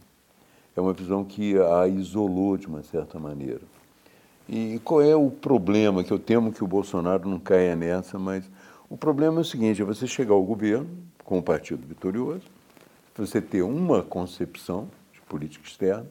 É 0.75 0.81
uma 0.81 0.93
visão 0.93 1.23
que 1.23 1.55
a 1.59 1.87
isolou 1.87 2.57
de 2.57 2.65
uma 2.65 2.81
certa 2.81 3.19
maneira. 3.19 3.61
E 4.47 4.79
qual 4.83 5.01
é 5.01 5.15
o 5.15 5.31
problema, 5.31 6.03
que 6.03 6.11
eu 6.11 6.19
temo 6.19 6.51
que 6.51 6.63
o 6.63 6.67
Bolsonaro 6.67 7.27
não 7.27 7.39
caia 7.39 7.75
nessa, 7.75 8.19
mas 8.19 8.49
o 8.89 8.97
problema 8.97 9.39
é 9.39 9.41
o 9.41 9.45
seguinte, 9.45 9.81
é 9.81 9.85
você 9.85 10.05
chegar 10.05 10.33
ao 10.33 10.43
governo 10.43 10.89
com 11.23 11.39
o 11.39 11.43
partido 11.43 11.87
vitorioso, 11.87 12.43
você 13.15 13.41
ter 13.41 13.61
uma 13.61 14.03
concepção 14.03 14.89
de 15.13 15.21
política 15.21 15.67
externa 15.67 16.07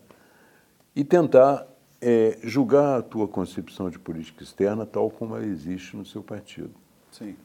e 0.95 1.05
tentar 1.05 1.67
é, 2.01 2.39
julgar 2.43 2.99
a 2.99 3.03
tua 3.03 3.29
concepção 3.29 3.91
de 3.91 3.99
política 3.99 4.43
externa 4.43 4.87
tal 4.87 5.11
como 5.11 5.37
ela 5.37 5.47
existe 5.47 5.97
no 5.97 6.05
seu 6.05 6.23
partido. 6.23 6.73
Sim. 7.11 7.37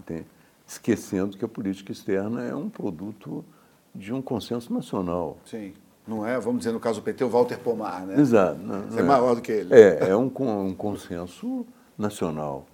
Entende? 0.00 0.26
Esquecendo 0.66 1.36
que 1.36 1.44
a 1.44 1.48
política 1.48 1.92
externa 1.92 2.42
é 2.42 2.54
um 2.54 2.68
produto 2.68 3.44
de 3.94 4.12
um 4.12 4.20
consenso 4.20 4.72
nacional. 4.72 5.38
Sim. 5.44 5.72
Não 6.06 6.24
é, 6.24 6.38
vamos 6.38 6.58
dizer, 6.58 6.72
no 6.72 6.78
caso 6.78 7.00
do 7.00 7.04
PT, 7.04 7.24
o 7.24 7.28
Walter 7.28 7.58
Pomar, 7.58 8.06
né? 8.06 8.20
Exato. 8.20 8.60
Não, 8.60 8.82
Você 8.82 8.98
é, 8.98 9.02
é 9.02 9.04
maior 9.04 9.34
do 9.34 9.42
que 9.42 9.50
ele. 9.50 9.74
É, 9.74 10.10
é 10.10 10.16
um, 10.16 10.30
um 10.38 10.74
consenso 10.74 11.66
nacional. 11.98 12.66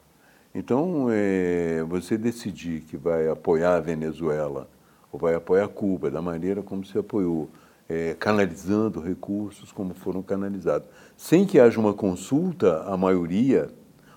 Então, 0.55 1.07
é, 1.11 1.83
você 1.89 2.19
decidir 2.19 2.83
que 2.83 2.97
vai 2.97 3.27
apoiar 3.29 3.77
a 3.77 3.81
Venezuela 3.81 4.69
ou 5.11 5.19
vai 5.19 5.35
apoiar 5.35 5.67
Cuba 5.69 6.11
da 6.11 6.21
maneira 6.21 6.63
como 6.63 6.85
se 6.85 6.99
apoiou, 6.99 7.49
é, 7.89 8.15
canalizando 8.19 9.01
recursos 9.01 9.73
como 9.73 9.95
foram 9.95 10.23
canalizados, 10.23 10.89
sem 11.17 11.47
que 11.47 11.59
haja 11.59 11.81
uma 11.81 11.95
consulta 11.95 12.83
à 12.83 12.97
maioria, 12.97 13.71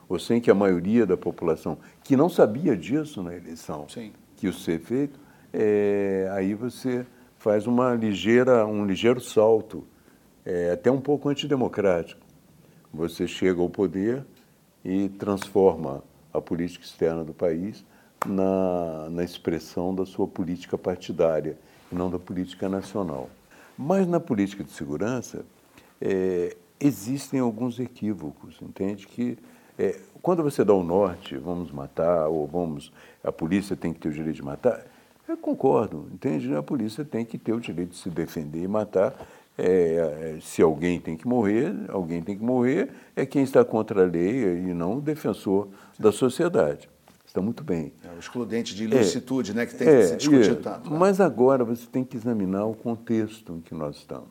ou 0.07 0.19
sem 0.19 0.39
que 0.39 0.51
a 0.51 0.55
maioria 0.55 1.05
da 1.05 1.17
população, 1.17 1.77
que 2.03 2.15
não 2.15 2.29
sabia 2.29 2.75
disso 2.77 3.23
na 3.23 3.35
eleição, 3.35 3.87
Sim. 3.89 4.11
que 4.35 4.47
isso 4.47 4.59
ser 4.59 4.79
feito, 4.79 5.19
é, 5.53 6.29
aí 6.31 6.53
você 6.53 7.05
faz 7.45 7.67
uma 7.67 7.93
ligeira, 7.93 8.65
um 8.65 8.87
ligeiro 8.87 9.21
salto, 9.21 9.83
é, 10.43 10.71
até 10.71 10.89
um 10.89 10.99
pouco 10.99 11.29
antidemocrático. 11.29 12.19
Você 12.91 13.27
chega 13.27 13.61
ao 13.61 13.69
poder 13.69 14.25
e 14.83 15.09
transforma 15.09 16.03
a 16.33 16.41
política 16.41 16.83
externa 16.83 17.23
do 17.23 17.35
país 17.35 17.85
na, 18.25 19.11
na 19.11 19.23
expressão 19.23 19.93
da 19.93 20.07
sua 20.07 20.27
política 20.27 20.75
partidária 20.75 21.55
e 21.91 21.95
não 21.95 22.09
da 22.09 22.17
política 22.17 22.67
nacional. 22.67 23.29
Mas 23.77 24.07
na 24.07 24.19
política 24.19 24.63
de 24.63 24.71
segurança 24.71 25.45
é, 26.01 26.57
existem 26.79 27.39
alguns 27.39 27.79
equívocos, 27.79 28.57
entende? 28.59 29.05
Que 29.05 29.37
é, 29.77 29.99
quando 30.19 30.41
você 30.41 30.63
dá 30.63 30.73
o 30.73 30.83
norte, 30.83 31.37
vamos 31.37 31.71
matar, 31.71 32.27
ou 32.27 32.47
vamos, 32.47 32.91
a 33.23 33.31
polícia 33.31 33.75
tem 33.75 33.93
que 33.93 33.99
ter 33.99 34.09
o 34.09 34.13
direito 34.13 34.37
de 34.37 34.43
matar, 34.43 34.83
eu 35.27 35.37
concordo, 35.37 36.07
entende? 36.13 36.53
A 36.55 36.61
polícia 36.61 37.03
tem 37.03 37.25
que 37.25 37.37
ter 37.37 37.53
o 37.53 37.59
direito 37.59 37.91
de 37.91 37.97
se 37.97 38.09
defender 38.09 38.63
e 38.63 38.67
matar. 38.67 39.13
É, 39.57 40.35
é, 40.37 40.39
se 40.41 40.61
alguém 40.61 40.99
tem 40.99 41.15
que 41.15 41.27
morrer, 41.27 41.73
alguém 41.87 42.21
tem 42.21 42.37
que 42.37 42.43
morrer, 42.43 42.89
é 43.15 43.25
quem 43.25 43.43
está 43.43 43.63
contra 43.63 44.03
a 44.03 44.05
lei 44.05 44.43
e 44.43 44.73
não 44.73 44.97
o 44.97 45.01
defensor 45.01 45.67
Sim. 45.93 46.03
da 46.03 46.11
sociedade. 46.11 46.89
Está 47.25 47.41
muito 47.41 47.63
bem. 47.63 47.91
É 48.03 48.15
o 48.15 48.19
excludente 48.19 48.75
de 48.75 48.83
ilicitude, 48.83 49.51
é, 49.51 49.53
né, 49.53 49.65
que 49.65 49.75
tem 49.75 49.87
que 49.87 50.03
se 50.07 50.17
discutir 50.17 50.55
tanto. 50.61 50.89
Né? 50.89 50.97
Mas 50.97 51.19
agora 51.19 51.63
você 51.63 51.85
tem 51.85 52.03
que 52.03 52.15
examinar 52.15 52.65
o 52.65 52.73
contexto 52.73 53.53
em 53.53 53.61
que 53.61 53.73
nós 53.73 53.97
estamos. 53.97 54.29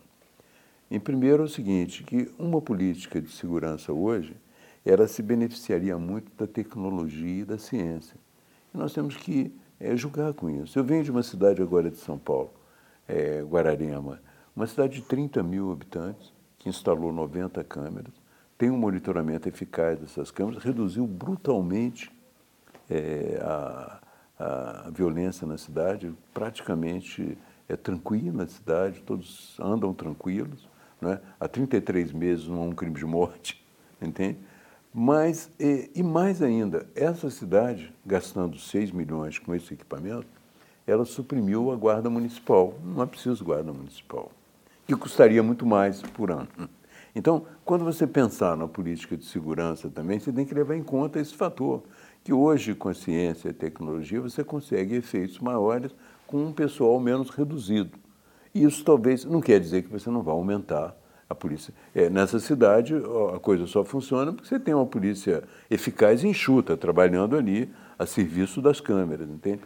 Em 0.90 1.00
primeiro 1.00 1.42
é 1.42 1.46
o 1.46 1.48
seguinte, 1.48 2.02
que 2.02 2.30
uma 2.38 2.60
política 2.60 3.20
de 3.20 3.30
segurança 3.30 3.92
hoje, 3.92 4.36
ela 4.84 5.08
se 5.08 5.22
beneficiaria 5.22 5.98
muito 5.98 6.30
da 6.36 6.46
tecnologia 6.46 7.42
e 7.42 7.44
da 7.44 7.58
ciência. 7.58 8.16
E 8.72 8.78
nós 8.78 8.92
temos 8.92 9.16
que 9.16 9.52
é, 9.78 9.96
julgar 9.96 10.32
com 10.32 10.48
isso. 10.48 10.78
Eu 10.78 10.84
venho 10.84 11.04
de 11.04 11.10
uma 11.10 11.22
cidade 11.22 11.62
agora 11.62 11.90
de 11.90 11.96
São 11.96 12.18
Paulo, 12.18 12.52
é, 13.06 13.42
Guararema, 13.42 14.20
uma 14.54 14.66
cidade 14.66 15.00
de 15.00 15.02
30 15.02 15.42
mil 15.42 15.72
habitantes, 15.72 16.32
que 16.58 16.68
instalou 16.68 17.12
90 17.12 17.62
câmeras, 17.64 18.14
tem 18.56 18.70
um 18.70 18.78
monitoramento 18.78 19.48
eficaz 19.48 19.98
dessas 19.98 20.30
câmeras, 20.30 20.62
reduziu 20.62 21.06
brutalmente 21.06 22.10
é, 22.88 23.38
a, 23.42 24.00
a, 24.38 24.90
violência 24.90 25.46
na 25.46 25.58
cidade, 25.58 26.14
praticamente 26.32 27.36
é 27.68 27.76
tranquila 27.76 28.44
a 28.44 28.46
cidade, 28.46 29.02
todos 29.02 29.58
andam 29.60 29.92
tranquilos. 29.92 30.68
Né? 31.00 31.20
Há 31.38 31.48
33 31.48 32.12
meses 32.12 32.46
não 32.46 32.62
há 32.62 32.64
um 32.64 32.72
crime 32.72 32.94
de 32.94 33.04
morte, 33.04 33.62
entende? 34.00 34.38
Mas, 34.96 35.50
e, 35.58 35.90
e, 35.92 36.04
mais 36.04 36.40
ainda, 36.40 36.86
essa 36.94 37.28
cidade, 37.28 37.92
gastando 38.06 38.56
6 38.56 38.92
milhões 38.92 39.40
com 39.40 39.52
esse 39.52 39.74
equipamento, 39.74 40.28
ela 40.86 41.04
suprimiu 41.04 41.72
a 41.72 41.76
guarda 41.76 42.08
municipal. 42.08 42.74
Não 42.84 43.02
é 43.02 43.06
preciso 43.06 43.44
guarda 43.44 43.72
municipal, 43.72 44.30
que 44.86 44.94
custaria 44.94 45.42
muito 45.42 45.66
mais 45.66 46.00
por 46.00 46.30
ano. 46.30 46.46
Então, 47.12 47.44
quando 47.64 47.84
você 47.84 48.06
pensar 48.06 48.56
na 48.56 48.68
política 48.68 49.16
de 49.16 49.24
segurança 49.24 49.90
também, 49.90 50.20
você 50.20 50.32
tem 50.32 50.44
que 50.46 50.54
levar 50.54 50.76
em 50.76 50.82
conta 50.84 51.18
esse 51.18 51.34
fator, 51.34 51.82
que 52.22 52.32
hoje, 52.32 52.72
com 52.72 52.88
a 52.88 52.94
ciência 52.94 53.48
e 53.48 53.50
a 53.50 53.54
tecnologia, 53.54 54.20
você 54.20 54.44
consegue 54.44 54.94
efeitos 54.94 55.40
maiores 55.40 55.92
com 56.24 56.44
um 56.44 56.52
pessoal 56.52 57.00
menos 57.00 57.30
reduzido. 57.30 57.98
E 58.54 58.62
isso 58.62 58.84
talvez 58.84 59.24
não 59.24 59.40
quer 59.40 59.58
dizer 59.58 59.82
que 59.82 59.90
você 59.90 60.08
não 60.08 60.22
vá 60.22 60.30
aumentar 60.30 60.96
a 61.34 61.36
polícia. 61.36 61.74
É, 61.94 62.08
nessa 62.08 62.40
cidade, 62.40 62.94
a 63.34 63.38
coisa 63.38 63.66
só 63.66 63.84
funciona 63.84 64.32
porque 64.32 64.48
você 64.48 64.58
tem 64.58 64.72
uma 64.72 64.86
polícia 64.86 65.44
eficaz 65.70 66.24
e 66.24 66.28
enxuta, 66.28 66.76
trabalhando 66.76 67.36
ali 67.36 67.70
a 67.98 68.06
serviço 68.06 68.62
das 68.62 68.80
câmeras, 68.80 69.28
entende? 69.28 69.60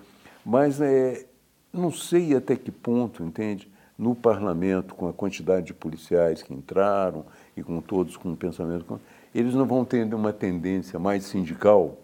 Mas 0.45 0.81
é, 0.81 1.27
não 1.73 1.93
sei 1.93 2.35
até 2.35 2.57
que 2.57 2.71
ponto, 2.71 3.23
entende? 3.23 3.71
No 3.97 4.15
parlamento, 4.15 4.95
com 4.95 5.09
a 5.09 5.13
quantidade 5.13 5.67
de 5.67 5.75
policiais 5.75 6.43
que 6.43 6.55
entraram 6.55 7.25
e 7.57 7.63
com 7.63 7.81
todos 7.81 8.17
com 8.17 8.31
um 8.31 8.37
pensamento, 8.37 9.01
eles 9.35 9.55
não 9.55 9.67
vão 9.67 9.85
ter 9.85 10.13
uma 10.15 10.33
tendência 10.33 10.99
mais 10.99 11.25
sindical, 11.25 11.99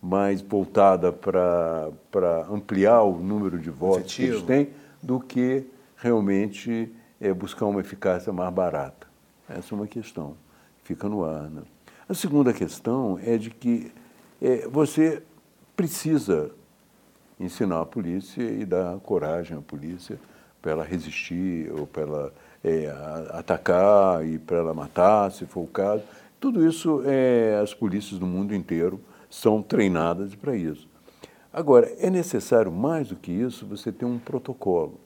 mais 0.00 0.40
voltada 0.40 1.12
para 1.12 1.90
ampliar 2.50 3.02
o 3.02 3.18
número 3.18 3.58
de 3.58 3.70
votos 3.70 3.98
Efetivo. 3.98 4.16
que 4.16 4.32
eles 4.32 4.42
têm, 4.46 4.74
do 5.02 5.18
que 5.20 5.66
realmente 5.96 6.90
é 7.20 7.32
buscar 7.34 7.66
uma 7.66 7.80
eficácia 7.80 8.32
mais 8.32 8.52
barata. 8.52 9.09
Essa 9.50 9.74
é 9.74 9.76
uma 9.76 9.86
questão, 9.86 10.36
fica 10.84 11.08
no 11.08 11.24
ar. 11.24 11.50
Né? 11.50 11.62
A 12.08 12.14
segunda 12.14 12.52
questão 12.52 13.18
é 13.22 13.36
de 13.36 13.50
que 13.50 13.92
é, 14.40 14.68
você 14.68 15.22
precisa 15.76 16.50
ensinar 17.38 17.80
a 17.80 17.86
polícia 17.86 18.42
e 18.42 18.64
dar 18.64 18.98
coragem 18.98 19.56
à 19.56 19.60
polícia 19.60 20.18
para 20.62 20.72
ela 20.72 20.84
resistir 20.84 21.72
ou 21.72 21.86
para 21.86 22.02
ela 22.02 22.34
é, 22.62 22.92
atacar 23.30 24.24
e 24.26 24.38
para 24.38 24.58
ela 24.58 24.74
matar, 24.74 25.32
se 25.32 25.46
for 25.46 25.62
o 25.62 25.66
caso. 25.66 26.04
Tudo 26.38 26.66
isso 26.66 27.02
é, 27.04 27.58
as 27.62 27.74
polícias 27.74 28.20
do 28.20 28.26
mundo 28.26 28.54
inteiro 28.54 29.00
são 29.28 29.62
treinadas 29.62 30.34
para 30.34 30.54
isso. 30.54 30.88
Agora, 31.52 31.92
é 31.98 32.08
necessário 32.08 32.70
mais 32.70 33.08
do 33.08 33.16
que 33.16 33.32
isso 33.32 33.66
você 33.66 33.90
ter 33.90 34.04
um 34.04 34.18
protocolo, 34.18 35.00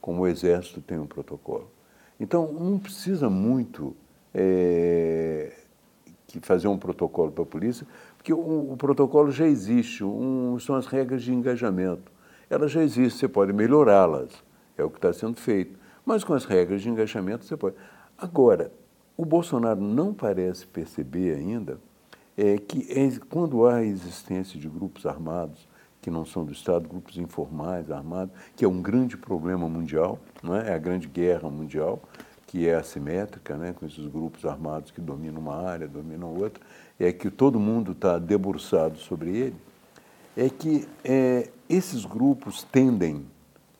como 0.00 0.22
o 0.22 0.26
Exército 0.26 0.80
tem 0.80 0.98
um 0.98 1.06
protocolo. 1.06 1.75
Então, 2.18 2.52
não 2.52 2.78
precisa 2.78 3.28
muito 3.28 3.94
é, 4.34 5.52
fazer 6.42 6.68
um 6.68 6.78
protocolo 6.78 7.32
para 7.32 7.42
a 7.42 7.46
polícia, 7.46 7.86
porque 8.16 8.32
o, 8.32 8.72
o 8.72 8.76
protocolo 8.76 9.30
já 9.30 9.46
existe, 9.46 10.02
um, 10.02 10.58
são 10.58 10.74
as 10.74 10.86
regras 10.86 11.22
de 11.22 11.32
engajamento. 11.32 12.10
Elas 12.48 12.70
já 12.70 12.82
existem, 12.82 13.18
você 13.18 13.28
pode 13.28 13.52
melhorá-las, 13.52 14.30
é 14.76 14.84
o 14.84 14.90
que 14.90 14.98
está 14.98 15.12
sendo 15.12 15.38
feito. 15.38 15.78
Mas 16.04 16.22
com 16.22 16.34
as 16.34 16.44
regras 16.44 16.82
de 16.82 16.88
engajamento 16.88 17.44
você 17.44 17.56
pode. 17.56 17.76
Agora, 18.16 18.72
o 19.16 19.24
Bolsonaro 19.24 19.80
não 19.80 20.14
parece 20.14 20.66
perceber 20.66 21.34
ainda 21.36 21.78
é, 22.36 22.58
que 22.58 22.86
é, 22.90 23.18
quando 23.28 23.66
há 23.66 23.76
a 23.76 23.84
existência 23.84 24.60
de 24.60 24.68
grupos 24.68 25.06
armados, 25.06 25.66
que 26.00 26.10
não 26.10 26.24
são 26.24 26.44
do 26.44 26.52
Estado, 26.52 26.88
grupos 26.88 27.16
informais, 27.18 27.90
armados, 27.90 28.34
que 28.54 28.64
é 28.64 28.68
um 28.68 28.80
grande 28.80 29.16
problema 29.16 29.68
mundial, 29.68 30.18
não 30.42 30.56
é? 30.56 30.70
é 30.70 30.74
a 30.74 30.78
grande 30.78 31.08
guerra 31.08 31.50
mundial, 31.50 32.02
que 32.46 32.68
é 32.68 32.76
assimétrica, 32.76 33.56
né, 33.56 33.72
com 33.72 33.84
esses 33.84 34.06
grupos 34.06 34.44
armados 34.44 34.90
que 34.90 35.00
dominam 35.00 35.40
uma 35.40 35.56
área, 35.56 35.88
dominam 35.88 36.32
outra, 36.32 36.62
é 36.98 37.12
que 37.12 37.28
todo 37.28 37.58
mundo 37.58 37.92
está 37.92 38.18
debruçado 38.18 38.98
sobre 38.98 39.30
ele, 39.30 39.56
é 40.36 40.48
que 40.48 40.86
é, 41.04 41.50
esses 41.68 42.04
grupos 42.04 42.62
tendem, 42.62 43.26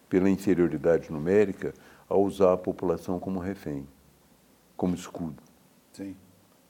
pela 0.08 0.28
inferioridade 0.28 1.12
numérica, 1.12 1.74
a 2.08 2.16
usar 2.16 2.52
a 2.52 2.56
população 2.56 3.18
como 3.18 3.38
refém, 3.38 3.86
como 4.76 4.94
escudo. 4.94 5.42
Sim. 5.92 6.16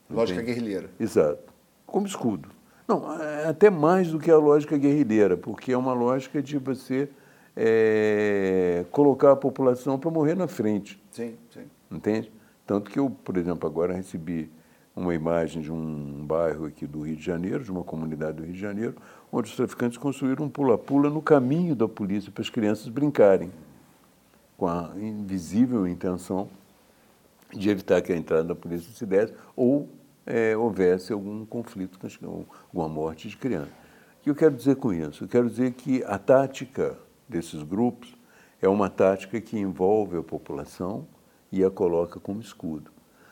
Lógica 0.09 0.41
Entende? 0.41 0.55
guerrilheira. 0.55 0.91
Exato. 0.99 1.53
Como 1.87 2.07
escudo. 2.07 2.49
Não, 2.87 3.21
é 3.21 3.49
até 3.49 3.69
mais 3.69 4.11
do 4.11 4.19
que 4.19 4.31
a 4.31 4.37
lógica 4.37 4.77
guerrilheira, 4.77 5.37
porque 5.37 5.73
é 5.73 5.77
uma 5.77 5.93
lógica 5.93 6.41
de 6.41 6.57
você 6.57 7.09
é, 7.57 8.85
colocar 8.91 9.33
a 9.33 9.37
população 9.37 9.99
para 9.99 10.11
morrer 10.11 10.37
na 10.37 10.47
frente. 10.47 11.03
Sim, 11.11 11.35
sim. 11.51 11.65
Entende? 11.91 12.31
Tanto 12.67 12.91
que 12.91 12.99
eu, 12.99 13.11
por 13.11 13.37
exemplo, 13.37 13.69
agora 13.69 13.95
recebi 13.95 14.51
uma 14.95 15.15
imagem 15.15 15.61
de 15.61 15.71
um 15.71 16.25
bairro 16.27 16.67
aqui 16.67 16.87
do 16.87 17.03
Rio 17.03 17.17
de 17.17 17.23
Janeiro, 17.23 17.63
de 17.63 17.71
uma 17.71 17.85
comunidade 17.85 18.39
do 18.39 18.45
Rio 18.45 18.53
de 18.53 18.61
Janeiro, 18.61 18.95
onde 19.31 19.51
os 19.51 19.57
traficantes 19.57 19.99
construíram 19.99 20.47
um 20.47 20.49
pula-pula 20.49 21.11
no 21.11 21.21
caminho 21.21 21.75
da 21.75 21.87
polícia 21.87 22.33
para 22.33 22.43
as 22.43 22.49
crianças 22.49 22.89
brincarem, 22.89 23.51
com 24.57 24.67
a 24.67 24.93
invisível 24.97 25.87
intenção 25.87 26.49
de 27.53 27.69
evitar 27.69 28.01
que 28.01 28.13
a 28.13 28.17
entrada 28.17 28.45
da 28.45 28.55
polícia 28.55 28.91
se 28.93 29.05
desse 29.05 29.35
ou 29.55 29.89
é, 30.27 30.57
houvesse 30.57 31.13
algum 31.13 31.47
conflito, 31.47 31.99
alguma 32.69 32.89
morte 32.89 33.29
de 33.29 33.37
criança. 33.37 33.71
O 34.21 34.25
que 34.25 34.31
eu 34.31 34.35
quero 34.35 34.57
dizer 34.57 34.77
com 34.77 34.93
isso? 34.93 35.25
Eu 35.25 35.29
quero 35.29 35.49
dizer 35.49 35.73
que 35.73 36.03
a 36.05 36.19
tática 36.19 36.99
desses 37.29 37.63
grupos 37.63 38.17
é 38.61 38.69
uma 38.69 38.91
tática 38.91 39.41
que 39.41 39.57
envolve 39.57 40.17
a 40.17 40.23
população 40.23 41.07
e 41.53 41.65
a 41.65 41.71
coloca 41.71 42.19
como 42.19 42.41
escudo. 42.41 42.91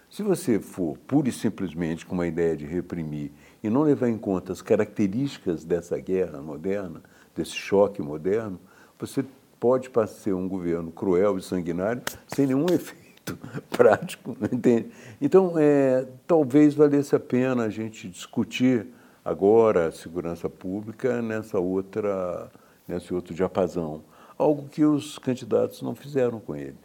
Se 0.08 0.22
você 0.22 0.60
for 0.60 0.96
pura 0.96 1.28
e 1.28 1.32
simplesmente 1.32 2.06
com 2.06 2.14
uma 2.14 2.26
ideia 2.26 2.56
de 2.56 2.64
reprimir 2.64 3.32
e 3.60 3.68
não 3.68 3.82
levar 3.82 4.08
em 4.08 4.16
conta 4.16 4.52
as 4.52 4.62
características 4.62 5.64
dessa 5.64 5.98
guerra 5.98 6.40
moderna, 6.40 7.02
desse 7.34 7.56
choque 7.56 8.00
moderno, 8.00 8.60
você 8.96 9.24
pode 9.58 9.90
ser 10.08 10.32
um 10.32 10.48
governo 10.48 10.92
cruel 10.92 11.36
e 11.36 11.42
sanguinário 11.42 12.02
sem 12.28 12.46
nenhum 12.46 12.66
efeito 12.66 13.03
prático, 13.70 14.36
entende? 14.52 14.90
Então, 15.20 15.54
é, 15.56 16.06
talvez 16.26 16.74
valesse 16.74 17.14
a 17.14 17.20
pena 17.20 17.64
a 17.64 17.70
gente 17.70 18.08
discutir 18.08 18.86
agora 19.24 19.88
a 19.88 19.92
segurança 19.92 20.48
pública 20.48 21.22
nessa 21.22 21.58
outra, 21.58 22.50
nesse 22.86 23.12
outro 23.14 23.34
diapasão, 23.34 24.02
algo 24.36 24.68
que 24.68 24.84
os 24.84 25.18
candidatos 25.18 25.80
não 25.82 25.94
fizeram 25.94 26.40
com 26.40 26.54
ele 26.54 26.76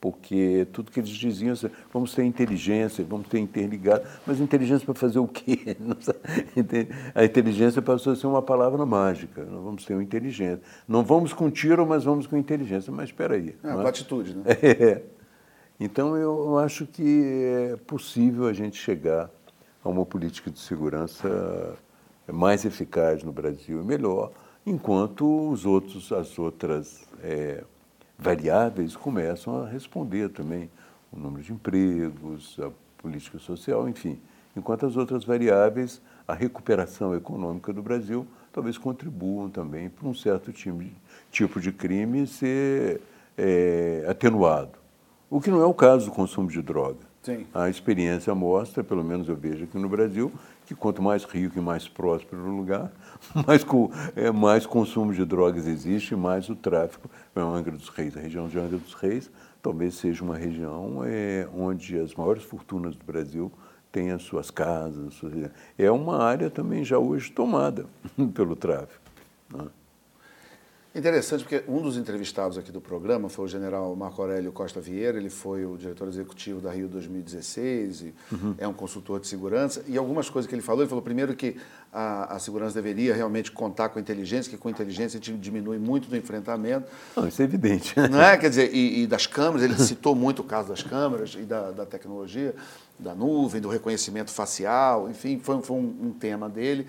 porque 0.00 0.66
tudo 0.72 0.90
que 0.90 1.00
eles 1.00 1.10
diziam, 1.10 1.52
assim, 1.52 1.68
vamos 1.92 2.14
ter 2.14 2.24
inteligência, 2.24 3.04
vamos 3.04 3.26
ter 3.26 3.38
interligado, 3.38 4.06
mas 4.26 4.40
inteligência 4.40 4.84
para 4.84 4.94
fazer 4.94 5.18
o 5.18 5.26
quê? 5.26 5.76
A 7.14 7.24
inteligência 7.24 7.82
passou 7.82 8.12
a 8.12 8.16
ser 8.16 8.26
uma 8.26 8.42
palavra 8.42 8.84
mágica, 8.86 9.44
não 9.44 9.62
vamos 9.62 9.84
ter 9.84 9.94
uma 9.94 10.02
inteligência. 10.02 10.60
Não 10.86 11.02
vamos 11.02 11.32
com 11.32 11.50
tiro, 11.50 11.84
mas 11.86 12.04
vamos 12.04 12.26
com 12.26 12.36
inteligência. 12.36 12.92
Mas 12.92 13.08
espera 13.08 13.34
aí. 13.34 13.56
É, 13.62 13.72
com 13.72 13.82
é? 13.82 13.88
atitude, 13.88 14.36
né? 14.36 14.42
É. 14.62 15.02
Então, 15.80 16.16
eu 16.16 16.58
acho 16.58 16.86
que 16.86 17.70
é 17.72 17.76
possível 17.76 18.46
a 18.46 18.52
gente 18.52 18.76
chegar 18.76 19.30
a 19.84 19.88
uma 19.88 20.04
política 20.04 20.50
de 20.50 20.58
segurança 20.58 21.76
mais 22.26 22.64
eficaz 22.64 23.22
no 23.22 23.32
Brasil 23.32 23.80
e 23.80 23.84
melhor, 23.84 24.32
enquanto 24.66 25.50
os 25.50 25.64
outros, 25.64 26.12
as 26.12 26.38
outras... 26.38 27.06
É, 27.22 27.64
variáveis 28.18 28.96
começam 28.96 29.62
a 29.62 29.68
responder 29.68 30.28
também 30.30 30.68
o 31.12 31.18
número 31.18 31.42
de 31.42 31.52
empregos, 31.52 32.58
a 32.60 32.70
política 33.00 33.38
social, 33.38 33.88
enfim. 33.88 34.20
Enquanto 34.56 34.84
as 34.84 34.96
outras 34.96 35.24
variáveis, 35.24 36.02
a 36.26 36.34
recuperação 36.34 37.14
econômica 37.14 37.72
do 37.72 37.80
Brasil, 37.80 38.26
talvez 38.52 38.76
contribuam 38.76 39.48
também 39.48 39.88
para 39.88 40.08
um 40.08 40.14
certo 40.14 40.52
tipo 40.52 41.60
de 41.60 41.72
crime 41.72 42.26
ser 42.26 43.00
é, 43.36 44.04
atenuado. 44.08 44.76
O 45.30 45.40
que 45.40 45.50
não 45.50 45.60
é 45.60 45.66
o 45.66 45.74
caso 45.74 46.06
do 46.06 46.12
consumo 46.12 46.48
de 46.48 46.62
droga. 46.62 47.08
Sim. 47.22 47.46
A 47.52 47.68
experiência 47.68 48.34
mostra, 48.34 48.82
pelo 48.82 49.04
menos 49.04 49.28
eu 49.28 49.36
vejo 49.36 49.64
aqui 49.64 49.76
no 49.76 49.88
Brasil, 49.88 50.32
que 50.64 50.74
quanto 50.74 51.02
mais 51.02 51.24
rico 51.24 51.58
e 51.58 51.60
mais 51.60 51.86
próspero 51.86 52.42
o 52.42 52.56
lugar, 52.56 52.90
mais, 53.46 53.66
é, 54.16 54.30
mais 54.30 54.64
consumo 54.64 55.12
de 55.12 55.24
drogas 55.26 55.66
existe, 55.66 56.16
mais 56.16 56.48
o 56.48 56.56
tráfico. 56.56 57.10
É 57.36 57.40
Angra 57.40 57.76
dos 57.76 57.90
Reis, 57.90 58.16
a 58.16 58.20
região 58.20 58.48
de 58.48 58.58
Angra 58.58 58.78
dos 58.78 58.94
Reis, 58.94 59.30
talvez 59.62 59.96
seja 59.96 60.24
uma 60.24 60.36
região 60.36 61.02
é, 61.04 61.46
onde 61.54 61.98
as 61.98 62.14
maiores 62.14 62.44
fortunas 62.44 62.96
do 62.96 63.04
Brasil 63.04 63.52
têm 63.92 64.10
as 64.10 64.22
suas 64.22 64.50
casas. 64.50 65.08
As 65.08 65.14
suas... 65.14 65.50
É 65.76 65.90
uma 65.90 66.22
área 66.22 66.48
também 66.48 66.82
já 66.84 66.98
hoje 66.98 67.30
tomada 67.30 67.84
pelo 68.32 68.56
tráfico. 68.56 69.02
Né? 69.52 69.66
Interessante, 70.94 71.44
porque 71.44 71.62
um 71.68 71.82
dos 71.82 71.98
entrevistados 71.98 72.56
aqui 72.56 72.72
do 72.72 72.80
programa 72.80 73.28
foi 73.28 73.44
o 73.44 73.48
general 73.48 73.94
Marco 73.94 74.22
Aurélio 74.22 74.50
Costa 74.50 74.80
Vieira, 74.80 75.18
ele 75.18 75.28
foi 75.28 75.64
o 75.66 75.76
diretor 75.76 76.08
executivo 76.08 76.60
da 76.60 76.72
Rio 76.72 76.88
2016, 76.88 78.06
uhum. 78.32 78.54
é 78.56 78.66
um 78.66 78.72
consultor 78.72 79.20
de 79.20 79.28
segurança, 79.28 79.84
e 79.86 79.98
algumas 79.98 80.30
coisas 80.30 80.48
que 80.48 80.54
ele 80.54 80.62
falou, 80.62 80.82
ele 80.82 80.88
falou 80.88 81.02
primeiro 81.02 81.36
que 81.36 81.56
a, 81.92 82.36
a, 82.36 82.38
segurança 82.38 82.74
deveria 82.74 83.14
realmente 83.14 83.52
contar 83.52 83.90
com 83.90 83.98
a 83.98 84.02
inteligência, 84.02 84.50
que 84.50 84.56
com 84.56 84.68
a 84.68 84.70
inteligência 84.70 85.20
a 85.20 85.22
gente 85.22 85.38
diminui 85.38 85.78
muito 85.78 86.08
do 86.08 86.16
enfrentamento. 86.16 86.88
Não, 87.14 87.28
isso 87.28 87.42
é 87.42 87.44
evidente. 87.44 87.94
Não 88.10 88.20
é? 88.20 88.38
Quer 88.38 88.48
dizer, 88.48 88.74
e, 88.74 89.02
e 89.02 89.06
das 89.06 89.26
câmeras, 89.26 89.62
ele 89.62 89.78
citou 89.78 90.14
muito 90.14 90.40
o 90.40 90.44
caso 90.44 90.70
das 90.70 90.82
câmeras 90.82 91.34
e 91.34 91.42
da, 91.42 91.70
da 91.70 91.84
tecnologia, 91.84 92.54
da 92.98 93.14
nuvem, 93.14 93.60
do 93.60 93.68
reconhecimento 93.68 94.30
facial, 94.30 95.08
enfim, 95.08 95.38
foi, 95.38 95.60
foi 95.62 95.76
um, 95.76 95.96
um 96.08 96.10
tema 96.12 96.48
dele. 96.48 96.86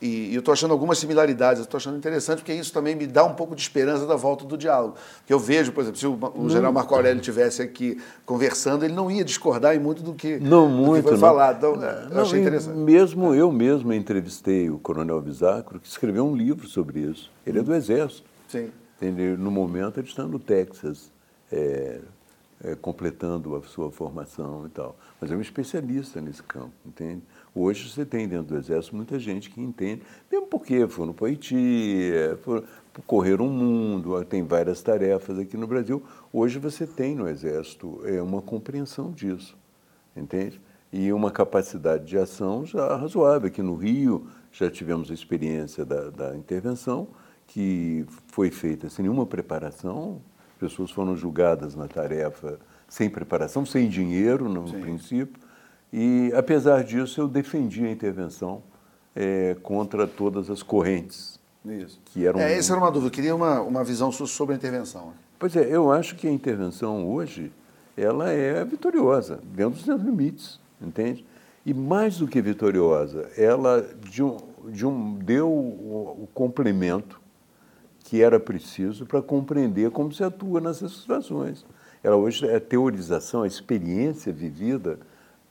E, 0.00 0.34
eu 0.34 0.38
estou 0.38 0.52
achando 0.52 0.72
algumas 0.72 0.98
similaridades, 0.98 1.60
estou 1.60 1.76
achando 1.76 1.98
interessante, 1.98 2.38
porque 2.38 2.54
isso 2.54 2.72
também 2.72 2.96
me 2.96 3.06
dá 3.06 3.24
um 3.24 3.34
pouco 3.34 3.54
de 3.54 3.60
esperança 3.60 4.06
da 4.06 4.16
volta 4.16 4.44
do 4.46 4.56
diálogo. 4.56 4.96
Porque 5.18 5.32
eu 5.32 5.38
vejo, 5.38 5.72
por 5.72 5.82
exemplo, 5.82 5.98
se 5.98 6.06
o, 6.06 6.18
o 6.34 6.48
general 6.48 6.72
Marco 6.72 6.94
Aurélio 6.94 7.20
estivesse 7.20 7.60
aqui 7.60 8.00
conversando, 8.24 8.84
ele 8.84 8.94
não 8.94 9.10
ia 9.10 9.22
discordar 9.22 9.76
em 9.76 9.78
muito 9.78 10.02
do 10.02 10.14
que, 10.14 10.38
não, 10.38 10.68
muito, 10.68 11.02
que 11.02 11.08
foi 11.10 11.12
não. 11.12 11.18
falado. 11.18 11.56
Então, 11.58 11.84
é, 11.84 12.04
eu 12.04 12.14
não, 12.14 12.22
achei 12.22 12.40
interessante. 12.40 12.78
Mesmo 12.78 13.34
eu 13.34 13.52
mesmo 13.52 13.92
entrevistei 13.92 14.70
o 14.70 14.78
coronel 14.78 15.20
Visacro, 15.20 15.78
que 15.78 15.88
escreveu 15.88 16.26
um 16.26 16.34
livro 16.34 16.66
sobre 16.66 17.00
isso. 17.00 17.30
Ele 17.46 17.58
é 17.58 17.62
do 17.62 17.74
Exército. 17.74 18.28
Sim. 18.48 18.70
Ele, 19.02 19.36
no 19.36 19.50
momento, 19.50 19.98
ele 19.98 20.08
está 20.08 20.24
no 20.24 20.38
Texas, 20.38 21.10
é, 21.52 22.00
é, 22.62 22.74
completando 22.74 23.56
a 23.56 23.62
sua 23.62 23.90
formação 23.90 24.66
e 24.66 24.70
tal. 24.70 24.96
Mas 25.20 25.30
é 25.30 25.36
um 25.36 25.40
especialista 25.40 26.20
nesse 26.20 26.42
campo, 26.42 26.72
entende? 26.86 27.22
Hoje 27.54 27.90
você 27.90 28.04
tem 28.04 28.28
dentro 28.28 28.46
do 28.46 28.56
Exército 28.56 28.94
muita 28.94 29.18
gente 29.18 29.50
que 29.50 29.60
entende, 29.60 30.02
mesmo 30.30 30.46
porque 30.46 30.86
foram 30.86 31.12
para 31.12 31.24
o 31.24 31.26
Haiti, 31.26 32.12
é, 32.12 32.36
foram 32.36 32.62
correr 33.06 33.40
um 33.40 33.48
mundo, 33.48 34.24
tem 34.24 34.42
várias 34.44 34.82
tarefas 34.82 35.38
aqui 35.38 35.56
no 35.56 35.66
Brasil. 35.66 36.02
Hoje 36.32 36.58
você 36.58 36.86
tem 36.86 37.14
no 37.14 37.28
Exército 37.28 38.00
é, 38.04 38.22
uma 38.22 38.40
compreensão 38.40 39.10
disso, 39.10 39.56
entende? 40.16 40.60
E 40.92 41.12
uma 41.12 41.30
capacidade 41.30 42.04
de 42.04 42.18
ação 42.18 42.64
já 42.64 42.96
razoável. 42.96 43.48
Aqui 43.48 43.62
no 43.62 43.74
Rio 43.74 44.26
já 44.52 44.70
tivemos 44.70 45.10
a 45.10 45.14
experiência 45.14 45.84
da, 45.84 46.10
da 46.10 46.36
intervenção, 46.36 47.08
que 47.46 48.04
foi 48.28 48.50
feita 48.50 48.88
sem 48.88 49.04
nenhuma 49.04 49.26
preparação, 49.26 50.20
pessoas 50.58 50.90
foram 50.90 51.16
julgadas 51.16 51.74
na 51.74 51.88
tarefa 51.88 52.60
sem 52.88 53.08
preparação, 53.08 53.64
sem 53.64 53.88
dinheiro, 53.88 54.48
no 54.48 54.68
Sim. 54.68 54.80
princípio, 54.80 55.40
e, 55.92 56.32
apesar 56.34 56.84
disso, 56.84 57.20
eu 57.20 57.28
defendi 57.28 57.84
a 57.84 57.90
intervenção 57.90 58.62
é, 59.14 59.56
contra 59.62 60.06
todas 60.06 60.50
as 60.50 60.62
correntes. 60.62 61.38
Isso. 61.64 62.00
Que 62.06 62.26
eram... 62.26 62.40
É, 62.40 62.56
essa 62.56 62.72
era 62.72 62.80
uma 62.80 62.90
dúvida. 62.90 63.08
Eu 63.08 63.14
queria 63.14 63.34
uma, 63.34 63.60
uma 63.60 63.84
visão 63.84 64.10
sobre 64.12 64.54
a 64.54 64.56
intervenção. 64.56 65.12
Pois 65.38 65.56
é, 65.56 65.74
eu 65.74 65.90
acho 65.90 66.16
que 66.16 66.26
a 66.28 66.30
intervenção 66.30 67.08
hoje 67.08 67.52
ela 67.96 68.30
é 68.30 68.64
vitoriosa, 68.64 69.40
dentro 69.54 69.74
dos 69.74 69.84
seus 69.84 70.00
limites, 70.00 70.60
entende? 70.80 71.26
E 71.66 71.74
mais 71.74 72.18
do 72.18 72.26
que 72.26 72.40
vitoriosa, 72.40 73.28
ela 73.36 73.86
de 74.08 74.22
um, 74.22 74.38
de 74.68 74.86
um, 74.86 75.14
deu 75.16 75.48
o, 75.48 76.22
o 76.22 76.28
complemento 76.32 77.20
que 78.04 78.22
era 78.22 78.40
preciso 78.40 79.04
para 79.04 79.20
compreender 79.20 79.90
como 79.90 80.12
se 80.12 80.24
atua 80.24 80.60
nessas 80.60 80.92
situações. 80.92 81.66
Ela 82.02 82.16
hoje, 82.16 82.50
a 82.50 82.58
teorização, 82.58 83.42
a 83.42 83.46
experiência 83.46 84.32
vivida, 84.32 84.98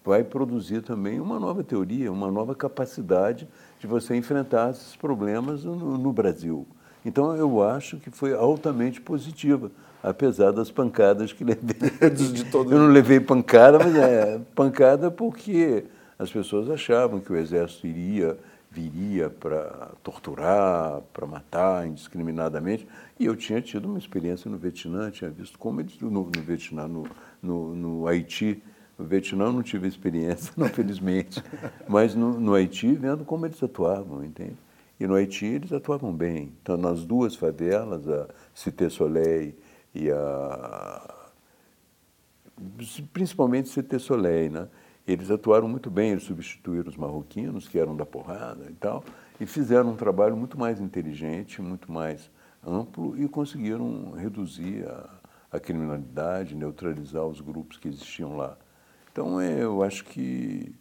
vai 0.04 0.24
produzir 0.24 0.82
também 0.82 1.20
uma 1.20 1.40
nova 1.40 1.64
teoria, 1.64 2.12
uma 2.12 2.32
nova 2.32 2.56
capacidade 2.56 3.48
de 3.80 3.88
você 3.88 4.16
enfrentar 4.16 4.72
esses 4.72 4.96
problemas 4.96 5.64
no, 5.64 5.98
no 5.98 6.12
Brasil. 6.12 6.66
Então, 7.06 7.36
eu 7.36 7.64
acho 7.64 7.98
que 7.98 8.10
foi 8.10 8.34
altamente 8.34 9.00
positiva, 9.00 9.72
apesar 10.04 10.52
das 10.52 10.70
pancadas 10.70 11.32
que 11.32 11.44
levei. 11.46 12.10
De 12.10 12.46
todo 12.46 12.72
eu 12.72 12.80
não 12.80 12.88
levei 12.88 13.20
pancada, 13.20 13.80
mas 13.80 13.96
é 13.96 14.40
pancada 14.54 15.10
porque 15.10 15.86
as 16.18 16.32
pessoas 16.32 16.70
achavam 16.70 17.20
que 17.20 17.32
o 17.32 17.38
exército 17.38 17.88
iria 17.88 18.38
viria 18.72 19.30
para 19.30 19.92
torturar, 20.04 21.02
para 21.12 21.26
matar 21.26 21.88
indiscriminadamente. 21.88 22.88
E 23.20 23.26
eu 23.26 23.36
tinha 23.36 23.62
tido 23.62 23.86
uma 23.86 23.98
experiência 23.98 24.50
no 24.50 24.58
Vietnã, 24.58 25.10
tinha 25.10 25.30
visto 25.30 25.58
como 25.58 25.82
eles, 25.82 26.00
no, 26.00 26.10
no 26.10 26.32
Vietnã, 26.42 26.88
no, 26.88 27.08
no, 27.42 27.76
no, 27.76 28.08
Haiti. 28.08 28.62
No 29.00 29.06
Vietnã 29.06 29.50
não 29.50 29.64
tive 29.64 29.88
experiência, 29.88 30.52
não, 30.58 30.68
felizmente. 30.68 31.42
Mas 31.88 32.14
no, 32.14 32.38
no 32.38 32.54
Haiti, 32.54 32.92
vendo 32.92 33.24
como 33.24 33.46
eles 33.46 33.64
atuavam, 33.64 34.26
entende? 34.26 34.58
E 35.00 35.08
no 35.08 35.16
Haiti 35.16 35.46
eles 35.46 35.72
atuavam 35.72 36.14
bem. 36.14 36.52
Então, 36.62 36.76
nas 36.76 37.06
duas 37.06 37.34
favelas, 37.34 38.06
a 38.10 38.28
Cité 38.54 38.90
Soleil 38.90 39.56
e 39.96 40.12
a. 40.12 41.16
Principalmente 43.14 43.70
Cité 43.70 43.98
Soleil, 43.98 44.52
né? 44.52 44.68
Eles 45.08 45.32
atuaram 45.32 45.70
muito 45.70 45.90
bem, 45.90 46.12
eles 46.12 46.24
substituíram 46.24 46.90
os 46.90 46.98
marroquinos, 46.98 47.70
que 47.70 47.80
eram 47.80 47.96
da 47.96 48.06
porrada 48.06 48.68
e 48.70 48.74
tal, 48.74 49.04
e 49.40 49.46
fizeram 49.46 49.92
um 49.92 49.96
trabalho 49.96 50.36
muito 50.36 50.60
mais 50.60 50.82
inteligente, 50.82 51.62
muito 51.62 51.90
mais 51.90 52.30
amplo 52.68 53.18
e 53.18 53.28
conseguiram 53.30 54.12
reduzir 54.12 54.86
a, 54.86 55.10
a 55.54 55.60
criminalidade, 55.60 56.54
neutralizar 56.54 57.26
os 57.26 57.40
grupos 57.40 57.78
que 57.78 57.88
existiam 57.88 58.36
lá. 58.36 58.58
Então, 59.12 59.42
eu 59.42 59.84
acho 59.84 60.06
que 60.06 60.74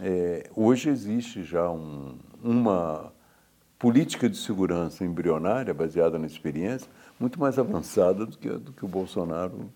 é, 0.00 0.48
hoje 0.54 0.88
existe 0.88 1.42
já 1.42 1.70
um, 1.70 2.16
uma 2.42 3.12
política 3.78 4.28
de 4.28 4.36
segurança 4.36 5.04
embrionária, 5.04 5.72
baseada 5.72 6.18
na 6.18 6.26
experiência, 6.26 6.88
muito 7.18 7.38
mais 7.38 7.58
avançada 7.58 8.26
do 8.26 8.36
que, 8.36 8.48
do 8.48 8.72
que 8.72 8.84
o 8.84 8.88
Bolsonaro 8.88 9.70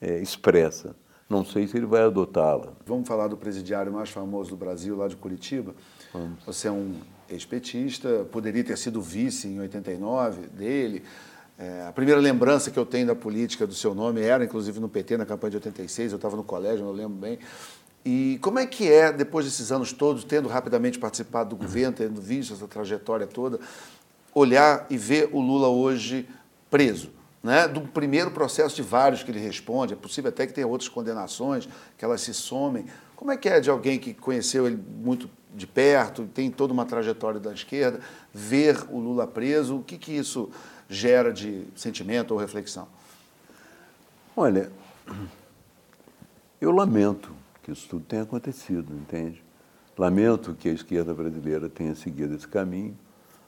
é, 0.00 0.18
expressa. 0.18 0.94
Não 1.28 1.44
sei 1.44 1.66
se 1.66 1.76
ele 1.76 1.84
vai 1.84 2.02
adotá-la. 2.02 2.72
Vamos 2.86 3.06
falar 3.06 3.28
do 3.28 3.36
presidiário 3.36 3.92
mais 3.92 4.08
famoso 4.08 4.50
do 4.50 4.56
Brasil, 4.56 4.96
lá 4.96 5.08
de 5.08 5.16
Curitiba. 5.16 5.74
Vamos. 6.12 6.42
Você 6.46 6.68
é 6.68 6.72
um 6.72 6.94
ex-petista, 7.28 8.26
poderia 8.32 8.64
ter 8.64 8.78
sido 8.78 9.02
vice 9.02 9.46
em 9.46 9.60
89 9.60 10.46
dele. 10.46 11.02
É, 11.58 11.86
a 11.88 11.92
primeira 11.92 12.20
lembrança 12.20 12.70
que 12.70 12.78
eu 12.78 12.86
tenho 12.86 13.06
da 13.06 13.14
política 13.14 13.66
do 13.66 13.74
seu 13.74 13.94
nome 13.94 14.20
era, 14.20 14.44
inclusive, 14.44 14.78
no 14.78 14.88
PT, 14.88 15.16
na 15.16 15.26
campanha 15.26 15.50
de 15.50 15.56
86. 15.56 16.12
Eu 16.12 16.16
estava 16.16 16.36
no 16.36 16.44
colégio, 16.44 16.84
não 16.84 16.92
lembro 16.92 17.18
bem. 17.18 17.38
E 18.04 18.38
como 18.40 18.58
é 18.58 18.66
que 18.66 18.90
é, 18.90 19.12
depois 19.12 19.44
desses 19.44 19.72
anos 19.72 19.92
todos, 19.92 20.22
tendo 20.22 20.48
rapidamente 20.48 20.98
participado 20.98 21.50
do 21.50 21.56
governo, 21.56 21.96
tendo 21.96 22.20
visto 22.20 22.54
essa 22.54 22.68
trajetória 22.68 23.26
toda, 23.26 23.58
olhar 24.32 24.86
e 24.88 24.96
ver 24.96 25.30
o 25.32 25.40
Lula 25.40 25.68
hoje 25.68 26.28
preso? 26.70 27.18
né, 27.42 27.68
do 27.68 27.80
primeiro 27.80 28.30
processo 28.30 28.74
de 28.74 28.82
vários 28.82 29.22
que 29.22 29.30
ele 29.30 29.38
responde, 29.38 29.94
é 29.94 29.96
possível 29.96 30.28
até 30.28 30.46
que 30.46 30.52
tenha 30.52 30.66
outras 30.66 30.88
condenações, 30.88 31.68
que 31.96 32.04
elas 32.04 32.20
se 32.20 32.34
somem. 32.34 32.86
Como 33.14 33.30
é 33.30 33.36
que 33.36 33.48
é 33.48 33.60
de 33.60 33.70
alguém 33.70 33.98
que 33.98 34.12
conheceu 34.12 34.66
ele 34.66 34.78
muito 35.02 35.30
de 35.54 35.66
perto, 35.66 36.28
tem 36.34 36.50
toda 36.50 36.72
uma 36.72 36.84
trajetória 36.84 37.40
da 37.40 37.52
esquerda, 37.52 38.00
ver 38.32 38.84
o 38.90 38.98
Lula 38.98 39.26
preso? 39.26 39.76
O 39.76 39.82
que, 39.82 39.96
que 39.96 40.12
isso 40.12 40.50
gera 40.88 41.32
de 41.32 41.66
sentimento 41.76 42.32
ou 42.32 42.40
reflexão? 42.40 42.88
Olha, 44.36 44.70
eu 46.60 46.70
lamento 46.70 47.32
que 47.62 47.72
isso 47.72 47.88
tudo 47.88 48.04
tenha 48.04 48.22
acontecido, 48.22 48.94
entende? 48.94 49.42
Lamento 49.96 50.54
que 50.54 50.68
a 50.68 50.72
esquerda 50.72 51.12
brasileira 51.12 51.68
tenha 51.68 51.94
seguido 51.94 52.34
esse 52.34 52.46
caminho, 52.46 52.96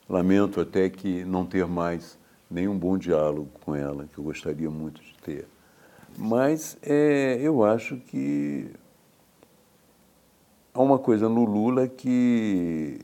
lamento 0.08 0.60
até 0.60 0.90
que 0.90 1.24
não 1.24 1.46
ter 1.46 1.66
mais 1.66 2.18
nenhum 2.50 2.76
bom 2.76 2.98
diálogo 2.98 3.48
com 3.64 3.74
ela, 3.74 4.08
que 4.12 4.18
eu 4.18 4.24
gostaria 4.24 4.68
muito 4.68 5.00
de 5.00 5.14
ter. 5.22 5.46
Mas 6.18 6.76
é, 6.82 7.38
eu 7.40 7.64
acho 7.64 7.96
que 7.96 8.68
há 10.74 10.82
uma 10.82 10.98
coisa 10.98 11.28
no 11.28 11.44
Lula 11.44 11.86
que 11.86 12.98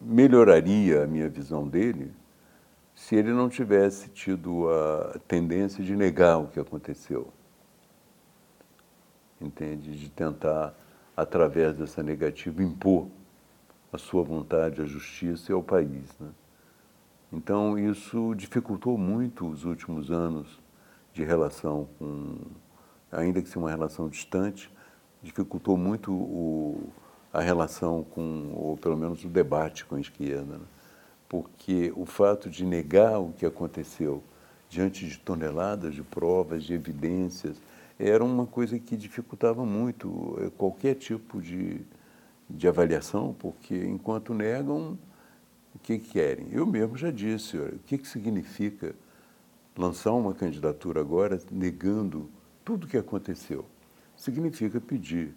melhoraria 0.00 1.04
a 1.04 1.06
minha 1.06 1.28
visão 1.28 1.68
dele 1.68 2.10
se 2.96 3.14
ele 3.14 3.30
não 3.30 3.50
tivesse 3.50 4.08
tido 4.08 4.70
a 4.70 5.18
tendência 5.28 5.84
de 5.84 5.94
negar 5.94 6.38
o 6.38 6.46
que 6.46 6.58
aconteceu. 6.58 7.28
Entende? 9.38 9.94
De 9.94 10.08
tentar, 10.08 10.74
através 11.14 11.76
dessa 11.76 12.02
negativa, 12.02 12.62
impor 12.62 13.06
a 13.92 13.98
sua 13.98 14.24
vontade 14.24 14.80
à 14.80 14.86
justiça 14.86 15.52
e 15.52 15.54
ao 15.54 15.62
país. 15.62 16.18
Né? 16.18 16.30
Então, 17.30 17.78
isso 17.78 18.34
dificultou 18.34 18.96
muito 18.96 19.46
os 19.46 19.66
últimos 19.66 20.10
anos 20.10 20.58
de 21.12 21.22
relação 21.22 21.86
com, 21.98 22.38
ainda 23.12 23.42
que 23.42 23.48
seja 23.48 23.60
uma 23.60 23.70
relação 23.70 24.08
distante, 24.08 24.72
dificultou 25.22 25.76
muito 25.76 26.14
o, 26.14 26.88
a 27.30 27.42
relação 27.42 28.04
com, 28.04 28.52
ou 28.54 28.78
pelo 28.78 28.96
menos 28.96 29.22
o 29.22 29.28
debate 29.28 29.84
com 29.84 29.96
a 29.96 30.00
esquerda. 30.00 30.56
Né? 30.56 30.64
Porque 31.28 31.92
o 31.96 32.06
fato 32.06 32.48
de 32.48 32.64
negar 32.64 33.18
o 33.18 33.32
que 33.32 33.44
aconteceu 33.44 34.22
diante 34.68 35.06
de 35.06 35.18
toneladas 35.18 35.94
de 35.94 36.02
provas, 36.02 36.64
de 36.64 36.74
evidências, 36.74 37.56
era 37.98 38.22
uma 38.22 38.46
coisa 38.46 38.78
que 38.78 38.96
dificultava 38.96 39.64
muito 39.64 40.36
eh, 40.40 40.50
qualquer 40.56 40.94
tipo 40.94 41.40
de, 41.40 41.80
de 42.48 42.68
avaliação, 42.68 43.34
porque 43.38 43.74
enquanto 43.74 44.34
negam, 44.34 44.98
o 45.74 45.78
que 45.78 45.98
querem. 45.98 46.48
Eu 46.50 46.66
mesmo 46.66 46.96
já 46.96 47.10
disse, 47.10 47.56
o 47.56 47.78
que, 47.86 47.98
que 47.98 48.08
significa 48.08 48.94
lançar 49.76 50.12
uma 50.12 50.34
candidatura 50.34 51.00
agora 51.00 51.38
negando 51.50 52.30
tudo 52.64 52.84
o 52.84 52.88
que 52.88 52.96
aconteceu? 52.96 53.64
Significa 54.16 54.80
pedir 54.80 55.34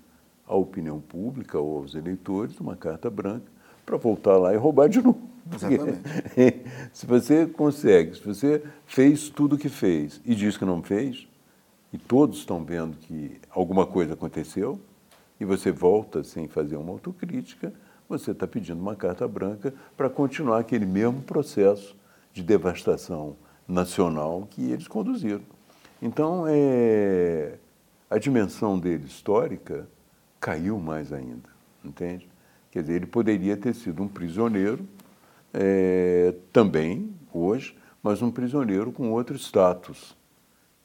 à 0.47 0.55
opinião 0.55 0.99
pública 0.99 1.59
ou 1.59 1.79
aos 1.79 1.93
eleitores 1.93 2.59
uma 2.59 2.75
carta 2.75 3.09
branca 3.09 3.51
para 3.85 3.97
voltar 3.97 4.37
lá 4.37 4.53
e 4.53 4.57
roubar 4.57 4.87
de 4.87 5.01
novo. 5.01 5.28
Porque, 5.49 6.61
se 6.93 7.05
você 7.05 7.45
consegue, 7.45 8.15
se 8.15 8.23
você 8.23 8.63
fez 8.85 9.29
tudo 9.29 9.55
o 9.55 9.57
que 9.57 9.69
fez 9.69 10.21
e 10.25 10.35
diz 10.35 10.57
que 10.57 10.65
não 10.65 10.81
fez, 10.81 11.27
e 11.91 11.97
todos 11.97 12.39
estão 12.39 12.63
vendo 12.63 12.97
que 12.97 13.39
alguma 13.49 13.85
coisa 13.85 14.13
aconteceu, 14.13 14.79
e 15.39 15.45
você 15.45 15.71
volta 15.71 16.23
sem 16.23 16.47
fazer 16.47 16.75
uma 16.75 16.91
autocrítica, 16.91 17.73
você 18.07 18.31
está 18.31 18.47
pedindo 18.47 18.81
uma 18.81 18.95
carta 18.95 19.27
branca 19.27 19.73
para 19.95 20.09
continuar 20.09 20.59
aquele 20.59 20.85
mesmo 20.85 21.21
processo 21.21 21.95
de 22.33 22.43
devastação 22.43 23.35
nacional 23.67 24.47
que 24.49 24.71
eles 24.71 24.87
conduziram. 24.87 25.41
Então, 26.01 26.45
é, 26.47 27.57
a 28.09 28.17
dimensão 28.17 28.79
dele 28.79 29.05
histórica 29.05 29.87
caiu 30.39 30.79
mais 30.79 31.13
ainda, 31.13 31.49
entende? 31.83 32.27
Quer 32.71 32.81
dizer, 32.81 32.95
ele 32.95 33.05
poderia 33.05 33.57
ter 33.57 33.73
sido 33.73 34.01
um 34.01 34.07
prisioneiro 34.07 34.87
é, 35.53 36.33
também, 36.51 37.13
hoje, 37.33 37.77
mas 38.01 38.21
um 38.21 38.31
prisioneiro 38.31 38.91
com 38.91 39.11
outro 39.11 39.35
status 39.37 40.15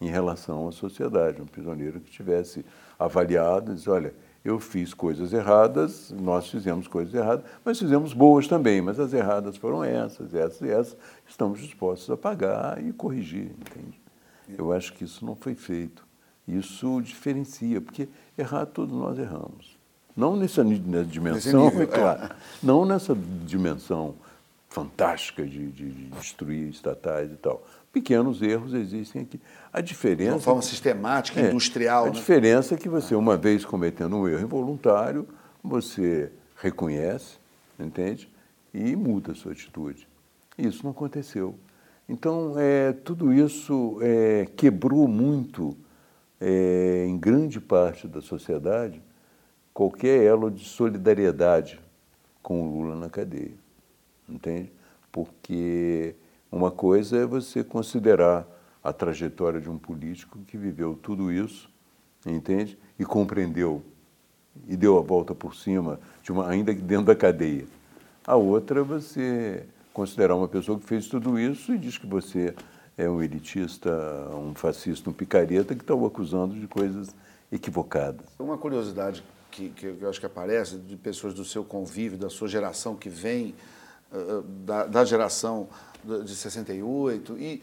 em 0.00 0.08
relação 0.08 0.68
à 0.68 0.72
sociedade, 0.72 1.40
um 1.40 1.46
prisioneiro 1.46 2.00
que 2.00 2.10
tivesse 2.10 2.64
avaliado, 2.98 3.74
diz, 3.74 3.86
olha, 3.88 4.14
eu 4.44 4.60
fiz 4.60 4.92
coisas 4.92 5.32
erradas, 5.32 6.10
nós 6.10 6.48
fizemos 6.48 6.86
coisas 6.86 7.14
erradas, 7.14 7.44
mas 7.64 7.78
fizemos 7.78 8.12
boas 8.12 8.46
também, 8.46 8.82
mas 8.82 9.00
as 9.00 9.14
erradas 9.14 9.56
foram 9.56 9.82
essas, 9.82 10.34
essas 10.34 10.60
e 10.60 10.70
essas, 10.70 10.96
estamos 11.26 11.60
dispostos 11.60 12.10
a 12.10 12.16
pagar 12.16 12.82
e 12.84 12.92
corrigir, 12.92 13.52
entende? 13.52 13.98
Eu 14.58 14.72
acho 14.72 14.92
que 14.92 15.04
isso 15.04 15.24
não 15.24 15.34
foi 15.34 15.54
feito. 15.54 16.06
Isso 16.46 17.00
diferencia, 17.00 17.80
porque 17.80 18.06
errar 18.36 18.66
todos 18.66 18.94
nós 18.94 19.18
erramos. 19.18 19.78
Não 20.14 20.36
nessa, 20.36 20.62
nessa 20.62 21.04
dimensão, 21.04 21.64
nível, 21.64 21.82
é 21.82 21.86
claro, 21.86 22.24
é. 22.24 22.30
não 22.62 22.84
nessa 22.84 23.16
dimensão 23.46 24.14
fantástica 24.74 25.46
de, 25.46 25.70
de, 25.70 25.88
de 25.88 26.04
destruir 26.06 26.68
estatais 26.68 27.30
e 27.30 27.36
tal, 27.36 27.64
pequenos 27.92 28.42
erros 28.42 28.74
existem 28.74 29.22
aqui. 29.22 29.40
A 29.72 29.80
diferença. 29.80 30.30
De 30.30 30.34
uma 30.34 30.40
forma 30.40 30.62
sistemática, 30.62 31.40
é, 31.40 31.48
industrial. 31.48 32.02
A 32.02 32.06
né? 32.06 32.12
diferença 32.12 32.74
é 32.74 32.76
que 32.76 32.88
você, 32.88 33.14
uma 33.14 33.36
vez 33.36 33.64
cometendo 33.64 34.16
um 34.16 34.26
erro 34.26 34.42
involuntário, 34.42 35.28
você 35.62 36.32
reconhece, 36.56 37.36
entende? 37.78 38.28
E 38.72 38.96
muda 38.96 39.30
a 39.30 39.34
sua 39.36 39.52
atitude. 39.52 40.08
Isso 40.58 40.82
não 40.82 40.90
aconteceu. 40.90 41.54
Então, 42.08 42.54
é, 42.58 42.92
tudo 42.92 43.32
isso 43.32 43.98
é, 44.02 44.48
quebrou 44.56 45.06
muito, 45.06 45.76
é, 46.40 47.06
em 47.08 47.16
grande 47.16 47.60
parte 47.60 48.08
da 48.08 48.20
sociedade, 48.20 49.00
qualquer 49.72 50.24
elo 50.24 50.50
de 50.50 50.64
solidariedade 50.64 51.80
com 52.42 52.60
o 52.60 52.82
Lula 52.82 52.96
na 52.96 53.08
cadeia, 53.08 53.63
entende? 54.28 54.72
Porque 55.10 56.14
uma 56.50 56.70
coisa 56.70 57.18
é 57.18 57.26
você 57.26 57.62
considerar 57.64 58.46
a 58.82 58.92
trajetória 58.92 59.60
de 59.60 59.70
um 59.70 59.78
político 59.78 60.38
que 60.46 60.56
viveu 60.56 60.94
tudo 60.94 61.32
isso, 61.32 61.70
entende? 62.26 62.78
E 62.98 63.04
compreendeu 63.04 63.82
e 64.68 64.76
deu 64.76 64.98
a 64.98 65.02
volta 65.02 65.34
por 65.34 65.54
cima, 65.54 65.98
de 66.22 66.30
uma, 66.30 66.48
ainda 66.48 66.72
dentro 66.72 67.06
da 67.06 67.16
cadeia. 67.16 67.66
A 68.26 68.36
outra 68.36 68.80
é 68.80 68.82
você 68.82 69.66
considerar 69.92 70.36
uma 70.36 70.48
pessoa 70.48 70.78
que 70.78 70.86
fez 70.86 71.08
tudo 71.08 71.38
isso 71.38 71.74
e 71.74 71.78
diz 71.78 71.98
que 71.98 72.06
você 72.06 72.54
é 72.96 73.08
um 73.08 73.22
elitista, 73.22 73.90
um 74.32 74.54
fascista, 74.54 75.10
um 75.10 75.12
picareta 75.12 75.74
que 75.74 75.82
está 75.82 75.94
o 75.94 76.06
acusando 76.06 76.54
de 76.54 76.66
coisas 76.66 77.14
equivocadas. 77.50 78.26
Uma 78.38 78.56
curiosidade 78.56 79.24
que, 79.50 79.70
que 79.70 79.96
eu 80.00 80.08
acho 80.08 80.20
que 80.20 80.26
aparece 80.26 80.76
de 80.76 80.96
pessoas 80.96 81.34
do 81.34 81.44
seu 81.44 81.64
convívio, 81.64 82.18
da 82.18 82.30
sua 82.30 82.48
geração, 82.48 82.94
que 82.94 83.08
vem 83.08 83.54
da, 84.64 84.86
da, 84.86 85.04
geração 85.04 85.68
de 86.24 86.34
68, 86.34 87.38
e 87.38 87.62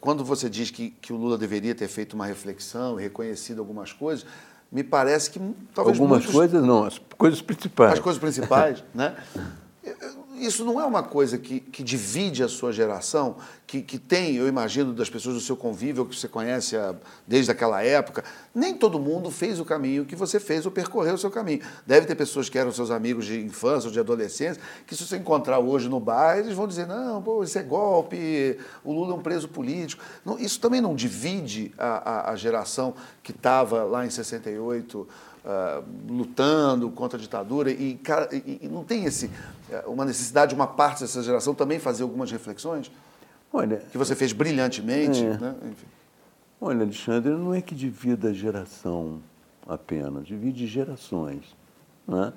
quando 0.00 0.24
você 0.24 0.48
diz 0.48 0.70
que, 0.70 0.90
que 0.90 1.12
o 1.12 1.16
Lula 1.16 1.38
deveria 1.38 1.74
ter 1.74 1.88
feito 1.88 2.14
uma 2.14 2.26
reflexão 2.26 2.98
e 3.00 3.02
reconhecido 3.02 3.60
algumas 3.60 3.92
coisas, 3.92 4.26
me 4.70 4.84
parece 4.84 5.30
que 5.30 5.38
talvez 5.74 5.98
Algumas 5.98 6.18
muitos... 6.18 6.34
coisas 6.34 6.62
não, 6.62 6.84
as 6.84 6.98
coisas 7.16 7.40
principais. 7.40 7.94
As 7.94 8.00
coisas 8.00 8.20
principais, 8.20 8.84
né? 8.94 9.16
Isso 10.38 10.64
não 10.64 10.80
é 10.80 10.84
uma 10.84 11.02
coisa 11.02 11.38
que, 11.38 11.60
que 11.60 11.82
divide 11.82 12.42
a 12.42 12.48
sua 12.48 12.72
geração, 12.72 13.36
que, 13.66 13.82
que 13.82 13.98
tem, 13.98 14.36
eu 14.36 14.46
imagino, 14.46 14.92
das 14.92 15.10
pessoas 15.10 15.34
do 15.34 15.40
seu 15.40 15.56
convívio, 15.56 16.06
que 16.06 16.14
você 16.14 16.28
conhece 16.28 16.76
a, 16.76 16.94
desde 17.26 17.50
aquela 17.50 17.82
época. 17.82 18.24
Nem 18.54 18.74
todo 18.74 18.98
mundo 18.98 19.30
fez 19.30 19.58
o 19.58 19.64
caminho 19.64 20.04
que 20.04 20.14
você 20.14 20.38
fez 20.38 20.64
ou 20.64 20.72
percorreu 20.72 21.14
o 21.14 21.18
seu 21.18 21.30
caminho. 21.30 21.60
Deve 21.86 22.06
ter 22.06 22.14
pessoas 22.14 22.48
que 22.48 22.58
eram 22.58 22.70
seus 22.72 22.90
amigos 22.90 23.26
de 23.26 23.40
infância 23.40 23.88
ou 23.88 23.92
de 23.92 23.98
adolescência, 23.98 24.62
que 24.86 24.94
se 24.94 25.06
você 25.06 25.16
encontrar 25.16 25.58
hoje 25.58 25.88
no 25.88 25.98
bar, 25.98 26.38
eles 26.38 26.54
vão 26.54 26.66
dizer: 26.66 26.86
não, 26.86 27.22
pô, 27.22 27.42
isso 27.42 27.58
é 27.58 27.62
golpe, 27.62 28.58
o 28.84 28.92
Lula 28.92 29.12
é 29.12 29.16
um 29.16 29.22
preso 29.22 29.48
político. 29.48 30.02
Não, 30.24 30.38
isso 30.38 30.60
também 30.60 30.80
não 30.80 30.94
divide 30.94 31.72
a, 31.76 32.10
a, 32.10 32.30
a 32.32 32.36
geração 32.36 32.94
que 33.22 33.32
estava 33.32 33.84
lá 33.84 34.06
em 34.06 34.10
68 34.10 35.06
uh, 35.46 35.84
lutando 36.12 36.90
contra 36.90 37.18
a 37.18 37.22
ditadura 37.22 37.70
e, 37.70 37.98
e, 38.32 38.58
e, 38.62 38.68
não 38.68 38.84
tem 38.84 39.04
esse, 39.04 39.30
eh, 39.70 39.84
uma 39.86 40.04
necessidade 40.04 40.50
de 40.50 40.54
uma 40.56 40.66
parte 40.66 41.00
dessa 41.00 41.22
geração 41.22 41.54
também 41.54 41.78
fazer 41.78 42.02
algumas 42.02 42.30
reflexões? 42.30 42.90
Olha, 43.52 43.78
que 43.90 43.96
você 43.96 44.14
fez 44.14 44.32
brilhantemente. 44.32 45.24
É. 45.24 45.38
Né? 45.38 45.54
Olha, 46.60 46.82
Alexandre, 46.82 47.30
não 47.32 47.54
é 47.54 47.62
que 47.62 47.74
divida 47.74 48.30
a 48.30 48.32
geração 48.32 49.22
apenas, 49.66 50.26
divide 50.26 50.66
gerações. 50.66 51.56
Né? 52.06 52.32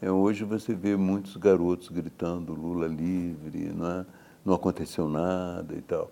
É, 0.00 0.10
hoje 0.10 0.44
você 0.44 0.74
vê 0.74 0.96
muitos 0.96 1.36
garotos 1.36 1.88
gritando 1.88 2.54
Lula 2.54 2.86
livre, 2.86 3.72
né? 3.74 4.06
não 4.44 4.54
aconteceu 4.54 5.08
nada 5.08 5.74
e 5.74 5.82
tal. 5.82 6.10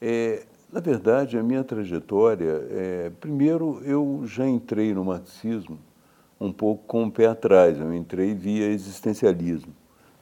É, 0.00 0.46
na 0.72 0.80
verdade, 0.80 1.38
a 1.38 1.42
minha 1.42 1.64
trajetória, 1.64 2.66
é, 2.70 3.10
primeiro 3.20 3.82
eu 3.84 4.22
já 4.24 4.46
entrei 4.46 4.94
no 4.94 5.04
marxismo 5.04 5.78
um 6.40 6.52
pouco 6.52 6.84
com 6.86 7.04
o 7.04 7.10
pé 7.10 7.26
atrás, 7.26 7.78
eu 7.78 7.92
entrei 7.92 8.34
via 8.34 8.66
existencialismo. 8.66 9.74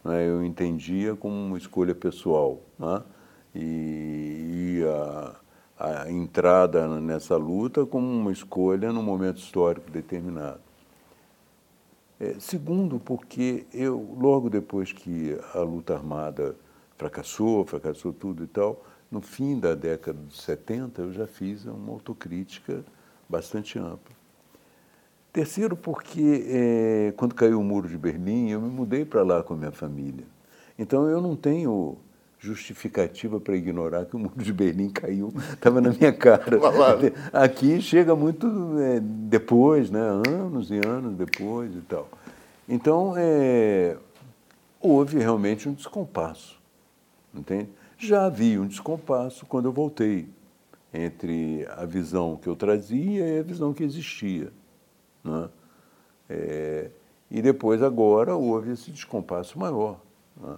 Né? 0.05 0.29
Eu 0.29 0.45
entendia 0.45 1.15
como 1.15 1.35
uma 1.35 1.57
escolha 1.59 1.95
pessoal. 1.95 2.61
Né? 2.79 3.03
E, 3.55 4.81
e 4.81 4.85
a, 4.85 5.37
a 5.79 6.11
entrada 6.11 6.89
nessa 7.01 7.37
luta 7.37 7.87
como 7.87 8.07
uma 8.07 8.33
escolha 8.33 8.93
num 8.93 9.03
momento 9.03 9.39
histórico 9.39 9.91
determinado. 9.91 10.61
É, 12.19 12.35
segundo, 12.41 12.99
porque 12.99 13.65
eu, 13.73 14.17
logo 14.19 14.51
depois 14.51 14.93
que 14.93 15.39
a 15.55 15.61
luta 15.61 15.95
armada 15.95 16.57
fracassou, 16.97 17.65
fracassou 17.65 18.13
tudo 18.13 18.43
e 18.43 18.49
tal, 18.49 18.85
no 19.11 19.21
fim 19.21 19.59
da 19.59 19.75
década 19.75 20.18
de 20.29 20.37
70, 20.37 21.03
eu 21.03 21.12
já 21.12 21.27
fiz 21.27 21.64
uma 21.64 21.92
autocrítica 21.92 22.85
bastante 23.29 23.79
ampla. 23.79 24.16
Terceiro, 25.33 25.77
porque 25.77 26.47
é, 26.49 27.14
quando 27.16 27.35
caiu 27.35 27.61
o 27.61 27.64
muro 27.64 27.88
de 27.88 27.97
Berlim, 27.97 28.51
eu 28.51 28.61
me 28.61 28.68
mudei 28.68 29.05
para 29.05 29.23
lá 29.23 29.42
com 29.42 29.55
a 29.55 29.57
minha 29.57 29.73
família. 29.73 30.25
Então 30.79 31.09
eu 31.09 31.21
não 31.21 31.37
tenho 31.37 31.97
justificativa 32.40 33.40
para 33.40 33.57
ignorar 33.57 34.05
que 34.07 34.14
o 34.14 34.18
muro 34.18 34.42
de 34.42 34.53
Berlim 34.53 34.90
caiu, 34.90 35.33
estava 35.53 35.81
na 35.81 35.90
minha 35.90 36.12
cara. 36.12 36.59
Aqui 37.33 37.81
chega 37.81 38.14
muito 38.14 38.47
é, 38.79 39.01
depois, 39.01 39.90
né? 39.90 40.01
anos 40.01 40.71
e 40.71 40.79
anos 40.87 41.14
depois 41.14 41.75
e 41.75 41.81
tal. 41.81 42.09
Então, 42.68 43.14
é, 43.16 43.97
houve 44.81 45.18
realmente 45.18 45.68
um 45.68 45.73
descompasso, 45.73 46.61
entende? 47.35 47.68
Já 47.99 48.27
havia 48.27 48.63
um 48.63 48.67
descompasso 48.67 49.45
quando 49.45 49.65
eu 49.67 49.73
voltei 49.73 50.29
entre 50.95 51.67
a 51.77 51.85
visão 51.85 52.37
que 52.37 52.49
eu 52.49 52.55
trazia 52.55 53.27
e 53.27 53.41
a 53.41 53.43
visão 53.43 53.75
que 53.75 53.83
existia. 53.83 54.53
Né? 55.25 55.49
É, 56.31 56.91
e 57.29 57.43
depois, 57.43 57.83
agora, 57.83 58.37
houve 58.37 58.71
esse 58.71 58.93
descompasso 58.93 59.59
maior. 59.59 60.01
Né? 60.41 60.57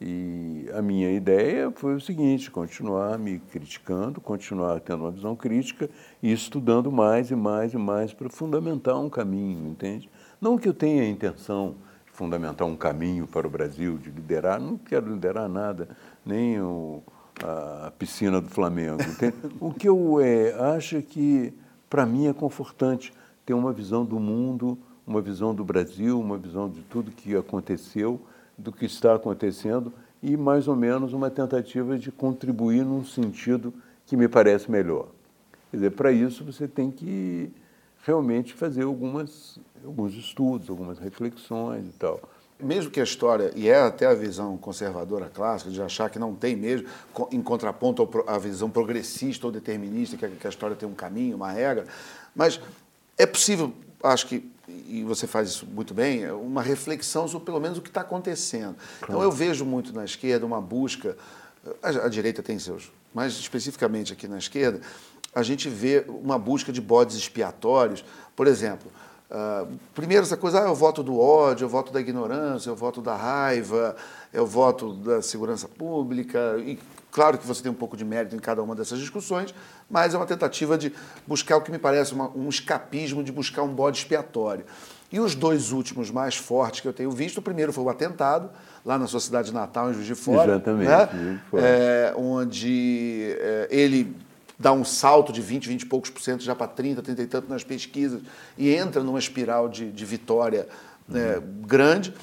E 0.00 0.68
a 0.74 0.82
minha 0.82 1.12
ideia 1.12 1.70
foi 1.70 1.94
o 1.94 2.00
seguinte: 2.00 2.50
continuar 2.50 3.18
me 3.18 3.38
criticando, 3.38 4.20
continuar 4.20 4.80
tendo 4.80 5.04
uma 5.04 5.12
visão 5.12 5.36
crítica 5.36 5.88
e 6.20 6.32
estudando 6.32 6.90
mais 6.90 7.30
e 7.30 7.36
mais 7.36 7.72
e 7.72 7.78
mais 7.78 8.12
para 8.12 8.28
fundamentar 8.28 8.98
um 8.98 9.08
caminho, 9.08 9.68
entende? 9.68 10.10
Não 10.40 10.58
que 10.58 10.68
eu 10.68 10.74
tenha 10.74 11.02
a 11.02 11.06
intenção 11.06 11.76
de 12.04 12.10
fundamentar 12.12 12.66
um 12.66 12.74
caminho 12.74 13.28
para 13.28 13.46
o 13.46 13.50
Brasil, 13.50 13.96
de 13.96 14.10
liderar, 14.10 14.58
não 14.58 14.76
quero 14.76 15.08
liderar 15.08 15.48
nada, 15.48 15.88
nem 16.24 16.60
o, 16.60 17.02
a 17.42 17.92
piscina 17.98 18.40
do 18.40 18.48
Flamengo. 18.48 18.98
o 19.60 19.72
que 19.72 19.88
eu 19.88 20.20
é, 20.20 20.52
acho 20.74 20.96
é 20.96 21.02
que, 21.02 21.52
para 21.88 22.06
mim, 22.06 22.26
é 22.26 22.32
confortante 22.32 23.12
ter 23.44 23.54
uma 23.54 23.72
visão 23.72 24.04
do 24.04 24.18
mundo, 24.18 24.78
uma 25.06 25.20
visão 25.20 25.54
do 25.54 25.64
Brasil, 25.64 26.20
uma 26.20 26.38
visão 26.38 26.68
de 26.68 26.80
tudo 26.82 27.10
que 27.10 27.36
aconteceu, 27.36 28.20
do 28.56 28.72
que 28.72 28.84
está 28.84 29.14
acontecendo 29.14 29.92
e, 30.22 30.36
mais 30.36 30.68
ou 30.68 30.76
menos, 30.76 31.12
uma 31.12 31.30
tentativa 31.30 31.98
de 31.98 32.12
contribuir 32.12 32.84
num 32.84 33.04
sentido 33.04 33.74
que 34.06 34.16
me 34.16 34.28
parece 34.28 34.70
melhor. 34.70 35.08
Quer 35.70 35.78
dizer, 35.78 35.90
para 35.90 36.12
isso 36.12 36.44
você 36.44 36.68
tem 36.68 36.90
que 36.90 37.50
realmente 38.04 38.52
fazer 38.52 38.84
algumas, 38.84 39.58
alguns 39.84 40.14
estudos, 40.14 40.68
algumas 40.68 40.98
reflexões 40.98 41.88
e 41.88 41.92
tal 41.92 42.20
mesmo 42.62 42.90
que 42.90 43.00
a 43.00 43.02
história, 43.02 43.52
e 43.54 43.68
é 43.68 43.80
até 43.80 44.06
a 44.06 44.14
visão 44.14 44.56
conservadora 44.56 45.30
clássica, 45.32 45.70
de 45.70 45.82
achar 45.82 46.08
que 46.08 46.18
não 46.18 46.34
tem 46.34 46.56
mesmo, 46.56 46.86
em 47.30 47.42
contraponto 47.42 48.08
à 48.26 48.38
visão 48.38 48.70
progressista 48.70 49.46
ou 49.46 49.52
determinista, 49.52 50.16
que 50.16 50.46
a 50.46 50.50
história 50.50 50.76
tem 50.76 50.88
um 50.88 50.94
caminho, 50.94 51.36
uma 51.36 51.50
regra, 51.50 51.86
mas 52.34 52.60
é 53.18 53.26
possível, 53.26 53.72
acho 54.02 54.26
que, 54.26 54.50
e 54.68 55.02
você 55.04 55.26
faz 55.26 55.50
isso 55.50 55.66
muito 55.66 55.92
bem, 55.92 56.30
uma 56.30 56.62
reflexão 56.62 57.26
sobre 57.26 57.46
pelo 57.46 57.60
menos 57.60 57.78
o 57.78 57.82
que 57.82 57.88
está 57.88 58.00
acontecendo. 58.00 58.76
Então 59.02 59.22
eu 59.22 59.30
vejo 59.30 59.64
muito 59.64 59.92
na 59.92 60.04
esquerda 60.04 60.46
uma 60.46 60.60
busca, 60.60 61.16
a, 61.82 61.88
a 61.88 62.08
direita 62.08 62.42
tem 62.42 62.58
seus, 62.58 62.92
mas 63.12 63.34
especificamente 63.34 64.12
aqui 64.12 64.28
na 64.28 64.38
esquerda, 64.38 64.80
a 65.34 65.42
gente 65.42 65.68
vê 65.68 66.04
uma 66.08 66.38
busca 66.38 66.72
de 66.72 66.80
bodes 66.80 67.16
expiatórios, 67.16 68.04
por 68.36 68.46
exemplo, 68.46 68.90
Uh, 69.32 69.78
primeiro, 69.94 70.24
essa 70.24 70.36
coisa, 70.36 70.62
ah, 70.62 70.68
eu 70.68 70.74
voto 70.74 71.02
do 71.02 71.18
ódio, 71.18 71.64
eu 71.64 71.68
voto 71.68 71.90
da 71.90 71.98
ignorância, 71.98 72.68
eu 72.68 72.76
voto 72.76 73.00
da 73.00 73.16
raiva, 73.16 73.96
eu 74.30 74.46
voto 74.46 74.92
da 74.92 75.22
segurança 75.22 75.66
pública. 75.66 76.56
E 76.58 76.78
claro 77.10 77.38
que 77.38 77.46
você 77.46 77.62
tem 77.62 77.72
um 77.72 77.74
pouco 77.74 77.96
de 77.96 78.04
mérito 78.04 78.36
em 78.36 78.38
cada 78.38 78.62
uma 78.62 78.74
dessas 78.74 78.98
discussões, 78.98 79.54
mas 79.88 80.12
é 80.12 80.18
uma 80.18 80.26
tentativa 80.26 80.76
de 80.76 80.92
buscar 81.26 81.56
o 81.56 81.62
que 81.62 81.70
me 81.70 81.78
parece 81.78 82.12
uma, 82.12 82.30
um 82.36 82.46
escapismo, 82.50 83.24
de 83.24 83.32
buscar 83.32 83.62
um 83.62 83.72
bode 83.72 83.96
expiatório. 83.96 84.66
E 85.10 85.18
os 85.18 85.34
dois 85.34 85.72
últimos 85.72 86.10
mais 86.10 86.36
fortes 86.36 86.80
que 86.80 86.88
eu 86.88 86.92
tenho 86.92 87.10
visto, 87.10 87.38
o 87.38 87.42
primeiro 87.42 87.72
foi 87.72 87.84
o 87.84 87.88
atentado, 87.88 88.50
lá 88.84 88.98
na 88.98 89.06
sua 89.06 89.20
cidade 89.20 89.52
natal, 89.52 89.90
em 89.90 89.94
Juiz 89.94 90.06
de 90.06 90.14
Fora. 90.14 90.52
Exatamente. 90.52 90.88
Né? 90.88 91.40
É, 91.54 92.14
onde 92.16 93.34
é, 93.38 93.68
ele 93.70 94.14
dá 94.62 94.72
um 94.72 94.84
salto 94.84 95.32
de 95.32 95.42
20, 95.42 95.68
20 95.68 95.82
e 95.82 95.86
poucos 95.86 96.08
por 96.08 96.22
cento 96.22 96.44
já 96.44 96.54
para 96.54 96.68
30, 96.68 97.02
30 97.02 97.22
e 97.22 97.26
tanto 97.26 97.48
nas 97.48 97.64
pesquisas 97.64 98.22
e 98.56 98.72
entra 98.72 99.02
numa 99.02 99.18
espiral 99.18 99.68
de, 99.68 99.90
de 99.90 100.04
vitória 100.04 100.68
né, 101.08 101.42
grande. 101.66 102.14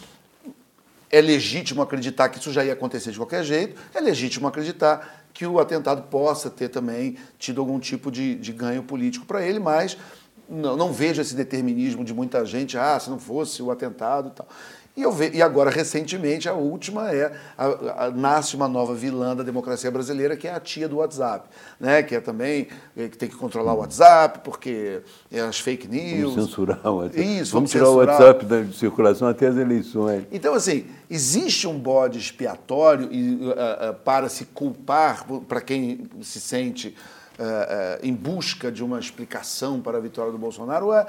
É 1.12 1.20
legítimo 1.20 1.82
acreditar 1.82 2.30
que 2.30 2.40
isso 2.40 2.54
já 2.54 2.64
ia 2.64 2.72
acontecer 2.72 3.12
de 3.12 3.18
qualquer 3.18 3.44
jeito, 3.44 3.80
é 3.94 4.00
legítimo 4.00 4.48
acreditar 4.48 5.26
que 5.34 5.46
o 5.46 5.60
atentado 5.60 6.04
possa 6.04 6.50
ter 6.50 6.70
também 6.70 7.18
tido 7.38 7.60
algum 7.60 7.78
tipo 7.78 8.10
de, 8.10 8.36
de 8.36 8.54
ganho 8.54 8.84
político 8.84 9.26
para 9.26 9.46
ele, 9.46 9.60
mas 9.60 9.98
não, 10.48 10.78
não, 10.78 10.94
vejo 10.94 11.22
esse 11.22 11.36
determinismo 11.36 12.06
de 12.06 12.14
muita 12.14 12.46
gente, 12.46 12.78
ah, 12.78 13.00
se 13.00 13.10
não 13.10 13.20
fosse 13.20 13.62
o 13.62 13.70
atentado 13.70 14.30
e 14.30 14.32
tal. 14.32 14.48
E, 14.96 15.02
eu 15.02 15.12
ve, 15.12 15.32
e 15.34 15.42
agora, 15.42 15.70
recentemente, 15.70 16.50
a 16.50 16.54
última 16.54 17.12
é, 17.12 17.32
a, 17.58 18.06
a, 18.06 18.12
nasce 18.12 18.56
uma 18.56 18.68
nova 18.68 18.94
vilã 18.94 19.36
da 19.36 19.44
democracia 19.44 19.90
brasileira, 19.90 20.36
que 20.36 20.48
é 20.48 20.54
a 20.54 20.60
tia 20.60 20.90
do 20.90 20.98
WhatsApp, 20.98 21.48
né? 21.80 22.04
que 22.04 22.16
é 22.16 22.20
também, 22.20 22.68
é, 22.98 23.08
que 23.08 23.18
tem 23.18 23.30
que 23.30 23.36
controlar 23.36 23.74
o 23.74 23.78
WhatsApp, 23.78 24.40
porque 24.44 25.02
é 25.32 25.40
as 25.40 25.60
fake 25.60 25.88
news... 25.88 26.34
Vamos 26.34 26.50
censurar 26.50 26.80
o 26.86 26.98
WhatsApp. 26.98 27.22
Isso, 27.22 27.52
vamos, 27.52 27.52
vamos 27.52 27.72
tirar 27.72 27.86
censurar. 27.86 28.08
o 28.08 28.26
WhatsApp 28.26 28.46
da 28.46 28.74
circulação 28.74 29.28
até 29.28 29.48
as 29.48 29.58
eleições. 29.58 30.26
Então, 30.32 30.54
assim, 30.54 30.86
existe 31.10 31.68
um 31.68 31.80
bode 31.80 32.18
expiatório 32.18 33.10
para 34.04 34.28
se 34.28 34.46
culpar, 34.46 35.26
para 35.48 35.62
quem 35.62 36.10
se 36.22 36.40
sente... 36.40 36.96
Uh, 37.40 38.06
em 38.06 38.14
busca 38.14 38.70
de 38.70 38.84
uma 38.84 39.00
explicação 39.00 39.80
para 39.80 39.98
a 39.98 40.02
vitória 40.02 40.30
do 40.30 40.38
Bolsonaro, 40.38 40.92
a, 40.92 41.08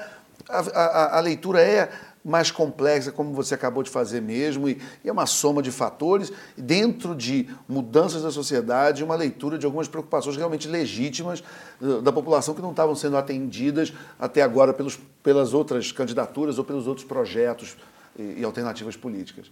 a, 0.49 1.19
a 1.19 1.21
leitura 1.21 1.61
é 1.61 1.91
mais 2.25 2.51
complexa, 2.51 3.11
como 3.11 3.33
você 3.33 3.55
acabou 3.55 3.83
de 3.83 3.91
fazer 3.91 4.21
mesmo, 4.21 4.69
e, 4.69 4.81
e, 5.05 5.09
é 5.09 5.13
uma 5.13 5.27
soma 5.27 5.63
de 5.63 5.71
fatores, 5.71 6.33
dentro 6.57 7.15
de 7.15 7.49
mudanças 7.69 8.23
da 8.23 8.31
sociedade, 8.31 9.03
uma 9.03 9.15
leitura 9.15 9.59
de 9.59 9.65
algumas 9.65 9.89
preocupações 9.89 10.37
realmente 10.37 10.69
legítimas 10.69 11.43
uh, 11.81 12.03
da 12.03 12.13
população 12.13 12.55
que 12.55 12.61
não 12.61 12.71
estavam 12.71 12.95
sendo 12.95 13.17
atendidas 13.17 13.93
até 14.19 14.43
agora 14.43 14.73
pelos, 14.75 14.99
pelas 15.23 15.55
outras 15.55 15.93
candidaturas 15.93 16.59
ou 16.59 16.65
pelos 16.65 16.87
outros 16.87 17.07
projetos 17.07 17.77
e, 18.19 18.41
e 18.41 18.45
alternativas 18.45 18.97
políticas. 18.97 19.51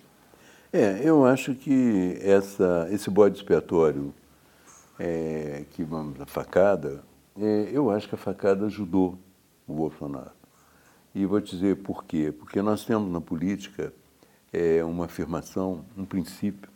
É, 0.70 1.00
eu 1.02 1.24
acho 1.24 1.54
que 1.54 2.18
essa, 2.20 2.86
esse 2.90 3.08
bode 3.08 3.38
expiatório 3.38 4.12
é, 4.98 5.64
que 5.70 5.82
vamos 5.82 6.20
a 6.20 6.26
facada, 6.26 7.02
é, 7.40 7.70
eu 7.72 7.90
acho 7.90 8.06
que 8.06 8.14
a 8.14 8.18
facada 8.18 8.66
ajudou 8.66 9.18
o 9.66 9.72
Bolsonaro. 9.72 10.37
E 11.14 11.24
vou 11.26 11.40
te 11.40 11.54
dizer 11.54 11.76
por 11.76 12.04
quê. 12.04 12.32
Porque 12.32 12.60
nós 12.62 12.84
temos 12.84 13.10
na 13.10 13.20
política 13.20 13.92
é, 14.52 14.82
uma 14.84 15.06
afirmação, 15.06 15.84
um 15.96 16.04
princípio, 16.04 16.70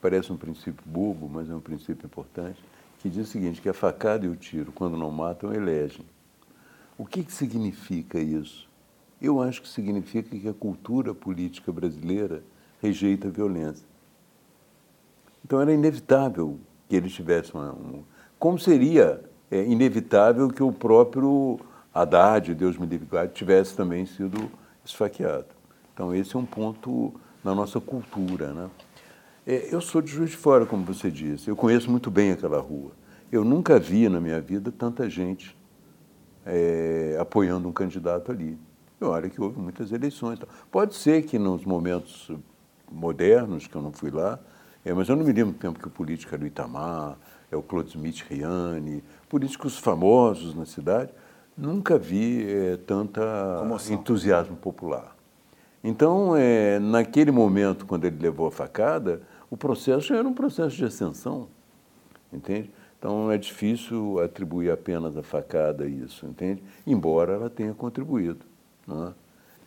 parece 0.00 0.32
um 0.32 0.36
princípio 0.36 0.82
bobo, 0.84 1.28
mas 1.28 1.48
é 1.50 1.54
um 1.54 1.60
princípio 1.60 2.06
importante, 2.06 2.62
que 2.98 3.08
diz 3.08 3.28
o 3.28 3.30
seguinte, 3.30 3.60
que 3.60 3.68
a 3.68 3.74
facada 3.74 4.26
e 4.26 4.28
o 4.28 4.36
tiro, 4.36 4.72
quando 4.72 4.96
não 4.96 5.10
matam, 5.10 5.52
elegem. 5.52 6.04
O 6.96 7.04
que, 7.04 7.24
que 7.24 7.32
significa 7.32 8.18
isso? 8.18 8.68
Eu 9.20 9.40
acho 9.40 9.62
que 9.62 9.68
significa 9.68 10.36
que 10.36 10.48
a 10.48 10.52
cultura 10.52 11.14
política 11.14 11.72
brasileira 11.72 12.42
rejeita 12.80 13.28
a 13.28 13.30
violência. 13.30 13.86
Então 15.44 15.60
era 15.60 15.72
inevitável 15.72 16.58
que 16.88 16.96
eles 16.96 17.12
tivessem 17.12 17.52
uma. 17.54 17.72
Um, 17.72 18.02
como 18.38 18.58
seria 18.58 19.22
é, 19.50 19.64
inevitável 19.64 20.48
que 20.48 20.62
o 20.62 20.72
próprio 20.72 21.60
Haddad, 21.94 22.54
Deus 22.54 22.78
me 22.78 22.86
livre, 22.86 23.06
tivesse 23.28 23.76
também 23.76 24.06
sido 24.06 24.50
esfaqueado. 24.84 25.46
Então, 25.92 26.14
esse 26.14 26.34
é 26.34 26.38
um 26.38 26.46
ponto 26.46 27.12
na 27.44 27.54
nossa 27.54 27.80
cultura. 27.80 28.52
Né? 28.52 28.70
É, 29.46 29.74
eu 29.74 29.80
sou 29.80 30.00
de 30.00 30.10
Juiz 30.10 30.30
de 30.30 30.36
Fora, 30.36 30.64
como 30.64 30.84
você 30.84 31.10
disse, 31.10 31.48
eu 31.48 31.56
conheço 31.56 31.90
muito 31.90 32.10
bem 32.10 32.32
aquela 32.32 32.60
rua. 32.60 32.92
Eu 33.30 33.44
nunca 33.44 33.78
vi 33.78 34.08
na 34.08 34.20
minha 34.20 34.40
vida 34.40 34.72
tanta 34.72 35.08
gente 35.08 35.56
é, 36.46 37.16
apoiando 37.20 37.68
um 37.68 37.72
candidato 37.72 38.30
ali. 38.30 38.58
E 39.00 39.04
olha 39.04 39.28
que 39.28 39.40
houve 39.40 39.58
muitas 39.58 39.90
eleições. 39.92 40.38
Pode 40.70 40.94
ser 40.94 41.22
que 41.22 41.38
nos 41.38 41.64
momentos 41.64 42.30
modernos, 42.90 43.66
que 43.66 43.74
eu 43.74 43.82
não 43.82 43.92
fui 43.92 44.10
lá, 44.10 44.38
é, 44.84 44.92
mas 44.92 45.08
eu 45.08 45.16
não 45.16 45.24
me 45.24 45.32
lembro 45.32 45.52
do 45.52 45.58
tempo 45.58 45.78
que 45.78 45.86
o 45.86 45.90
político 45.90 46.34
era 46.34 46.42
o 46.42 46.46
Itamar, 46.46 47.16
é 47.50 47.56
o 47.56 47.62
Claude 47.62 47.90
Smith 47.90 48.22
Riani, 48.28 49.02
políticos 49.28 49.78
famosos 49.78 50.54
na 50.54 50.64
cidade, 50.66 51.12
Nunca 51.56 51.98
vi 51.98 52.46
é, 52.50 52.76
tanta 52.78 53.58
Comoção. 53.60 53.94
entusiasmo 53.94 54.56
popular. 54.56 55.14
Então, 55.84 56.36
é, 56.36 56.78
naquele 56.78 57.30
momento, 57.30 57.84
quando 57.84 58.04
ele 58.04 58.16
levou 58.20 58.46
a 58.46 58.50
facada, 58.50 59.20
o 59.50 59.56
processo 59.56 60.14
era 60.14 60.26
um 60.26 60.32
processo 60.32 60.76
de 60.76 60.84
ascensão, 60.84 61.48
entende? 62.32 62.70
Então, 62.98 63.30
é 63.30 63.36
difícil 63.36 64.20
atribuir 64.20 64.70
apenas 64.70 65.16
a 65.16 65.22
facada 65.22 65.84
a 65.84 65.88
isso, 65.88 66.24
entende? 66.24 66.62
Embora 66.86 67.32
ela 67.32 67.50
tenha 67.50 67.74
contribuído. 67.74 68.46
Não 68.86 69.08
é? 69.08 69.12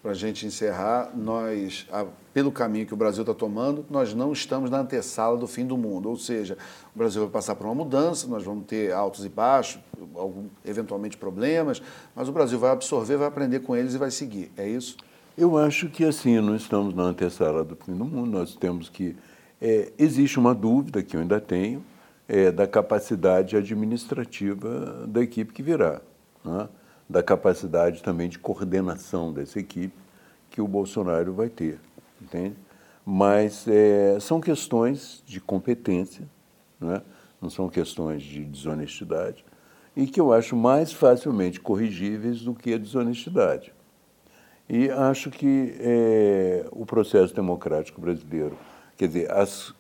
Para 0.06 0.12
a 0.12 0.16
gente 0.16 0.46
encerrar, 0.46 1.14
nós, 1.16 1.88
pelo 2.32 2.52
caminho 2.52 2.86
que 2.86 2.94
o 2.94 2.96
Brasil 2.96 3.24
está 3.24 3.34
tomando, 3.34 3.84
nós 3.90 4.14
não 4.14 4.32
estamos 4.32 4.70
na 4.70 4.82
antessala 4.82 5.36
do 5.36 5.48
fim 5.48 5.66
do 5.66 5.76
mundo. 5.76 6.08
Ou 6.08 6.16
seja, 6.16 6.60
o 6.94 7.00
Brasil 7.00 7.24
vai 7.24 7.32
passar 7.32 7.56
por 7.56 7.66
uma 7.66 7.74
mudança, 7.74 8.28
nós 8.28 8.44
vamos 8.44 8.68
ter 8.68 8.94
altos 8.94 9.26
e 9.26 9.30
baixos, 9.30 9.82
algum, 10.14 10.46
eventualmente 10.64 11.18
problemas, 11.18 11.82
mas 12.16 12.30
o 12.30 12.32
Brasil 12.32 12.60
vai 12.60 12.70
absorver, 12.70 13.18
vai 13.18 13.28
aprender 13.28 13.62
com 13.62 13.76
eles 13.76 13.96
e 13.96 13.98
vai 13.98 14.12
seguir. 14.12 14.52
É 14.56 14.70
isso? 14.70 14.96
Eu 15.36 15.58
acho 15.58 15.90
que 15.90 16.06
assim, 16.06 16.40
não 16.40 16.56
estamos 16.56 16.94
na 16.94 17.02
antessala 17.02 17.64
do 17.64 17.76
fim 17.76 17.98
do 17.98 18.06
mundo, 18.06 18.30
nós 18.30 18.54
temos 18.54 18.90
que. 18.90 19.16
É, 19.60 19.92
existe 19.98 20.38
uma 20.38 20.54
dúvida 20.54 21.02
que 21.02 21.18
eu 21.18 21.22
ainda 21.22 21.42
tenho 21.42 21.84
é, 22.28 22.52
da 22.52 22.68
capacidade 22.68 23.58
administrativa 23.58 25.08
da 25.08 25.24
equipe 25.24 25.52
que 25.52 25.64
virá. 25.64 26.00
Né? 26.44 26.70
Da 27.10 27.22
capacidade 27.22 28.02
também 28.02 28.28
de 28.28 28.40
coordenação 28.40 29.32
dessa 29.32 29.60
equipe 29.60 29.96
que 30.50 30.62
o 30.62 30.68
Bolsonaro 30.68 31.34
vai 31.34 31.50
ter, 31.50 31.80
entende? 32.22 32.56
Mas 33.06 33.68
é, 33.68 34.18
são 34.20 34.42
questões 34.42 35.24
de 35.26 35.40
competência, 35.40 36.28
não, 36.80 36.94
é? 36.94 37.02
não 37.42 37.50
são 37.50 37.70
questões 37.70 38.24
de 38.24 38.44
desonestidade, 38.44 39.46
e 39.96 40.08
que 40.08 40.20
eu 40.20 40.34
acho 40.34 40.56
mais 40.56 40.92
facilmente 40.92 41.60
corrigíveis 41.60 42.42
do 42.42 42.54
que 42.54 42.74
a 42.74 42.78
desonestidade. 42.78 43.74
E 44.68 44.90
acho 44.90 45.30
que 45.30 45.76
é, 45.80 46.66
o 46.72 46.86
processo 46.86 47.34
democrático 47.36 48.02
brasileiro, 48.02 48.58
quer 48.98 49.08
dizer, 49.08 49.32
as, 49.32 49.76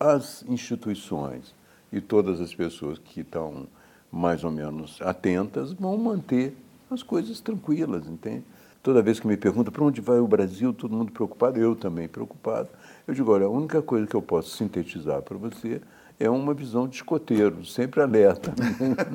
as 0.00 0.42
instituições 0.48 1.54
e 1.92 2.00
todas 2.00 2.40
as 2.40 2.54
pessoas 2.54 2.98
que 2.98 3.20
estão 3.20 3.68
mais 4.10 4.44
ou 4.44 4.50
menos 4.50 4.98
atentas, 5.02 5.72
vão 5.72 5.96
manter 5.96 6.56
as 6.90 7.02
coisas 7.02 7.40
tranquilas, 7.40 8.06
entende? 8.06 8.44
Toda 8.82 9.02
vez 9.02 9.18
que 9.18 9.26
me 9.26 9.36
pergunta 9.36 9.70
para 9.70 9.82
onde 9.82 10.00
vai 10.00 10.20
o 10.20 10.28
Brasil, 10.28 10.72
todo 10.72 10.94
mundo 10.94 11.10
preocupado, 11.10 11.58
eu 11.58 11.74
também 11.74 12.06
preocupado. 12.06 12.68
Eu 13.06 13.14
digo, 13.14 13.32
olha, 13.32 13.46
a 13.46 13.48
única 13.48 13.82
coisa 13.82 14.06
que 14.06 14.14
eu 14.14 14.22
posso 14.22 14.56
sintetizar 14.56 15.22
para 15.22 15.36
você 15.36 15.80
é 16.20 16.30
uma 16.30 16.54
visão 16.54 16.86
de 16.86 16.96
escoteiro, 16.96 17.64
sempre 17.64 18.00
alerta. 18.00 18.54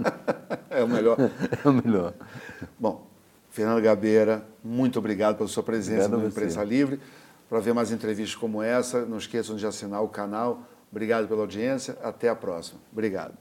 é 0.70 0.84
o 0.84 0.88
melhor. 0.88 1.18
É 1.64 1.70
o 1.70 1.74
melhor. 1.74 2.14
Bom, 2.80 3.08
Fernando 3.50 3.82
Gabeira, 3.82 4.46
muito 4.64 5.00
obrigado 5.00 5.38
pela 5.38 5.48
sua 5.48 5.64
presença 5.64 6.06
obrigado 6.06 6.22
no 6.22 6.28
Imprensa 6.28 6.64
Livre. 6.64 7.00
Para 7.50 7.60
ver 7.60 7.74
mais 7.74 7.92
entrevistas 7.92 8.36
como 8.36 8.62
essa, 8.62 9.06
não 9.06 9.18
esqueçam 9.18 9.56
de 9.56 9.66
assinar 9.66 10.04
o 10.04 10.08
canal. 10.08 10.64
Obrigado 10.92 11.28
pela 11.28 11.42
audiência. 11.42 11.98
Até 12.04 12.30
a 12.30 12.36
próxima. 12.36 12.80
Obrigado. 12.92 13.34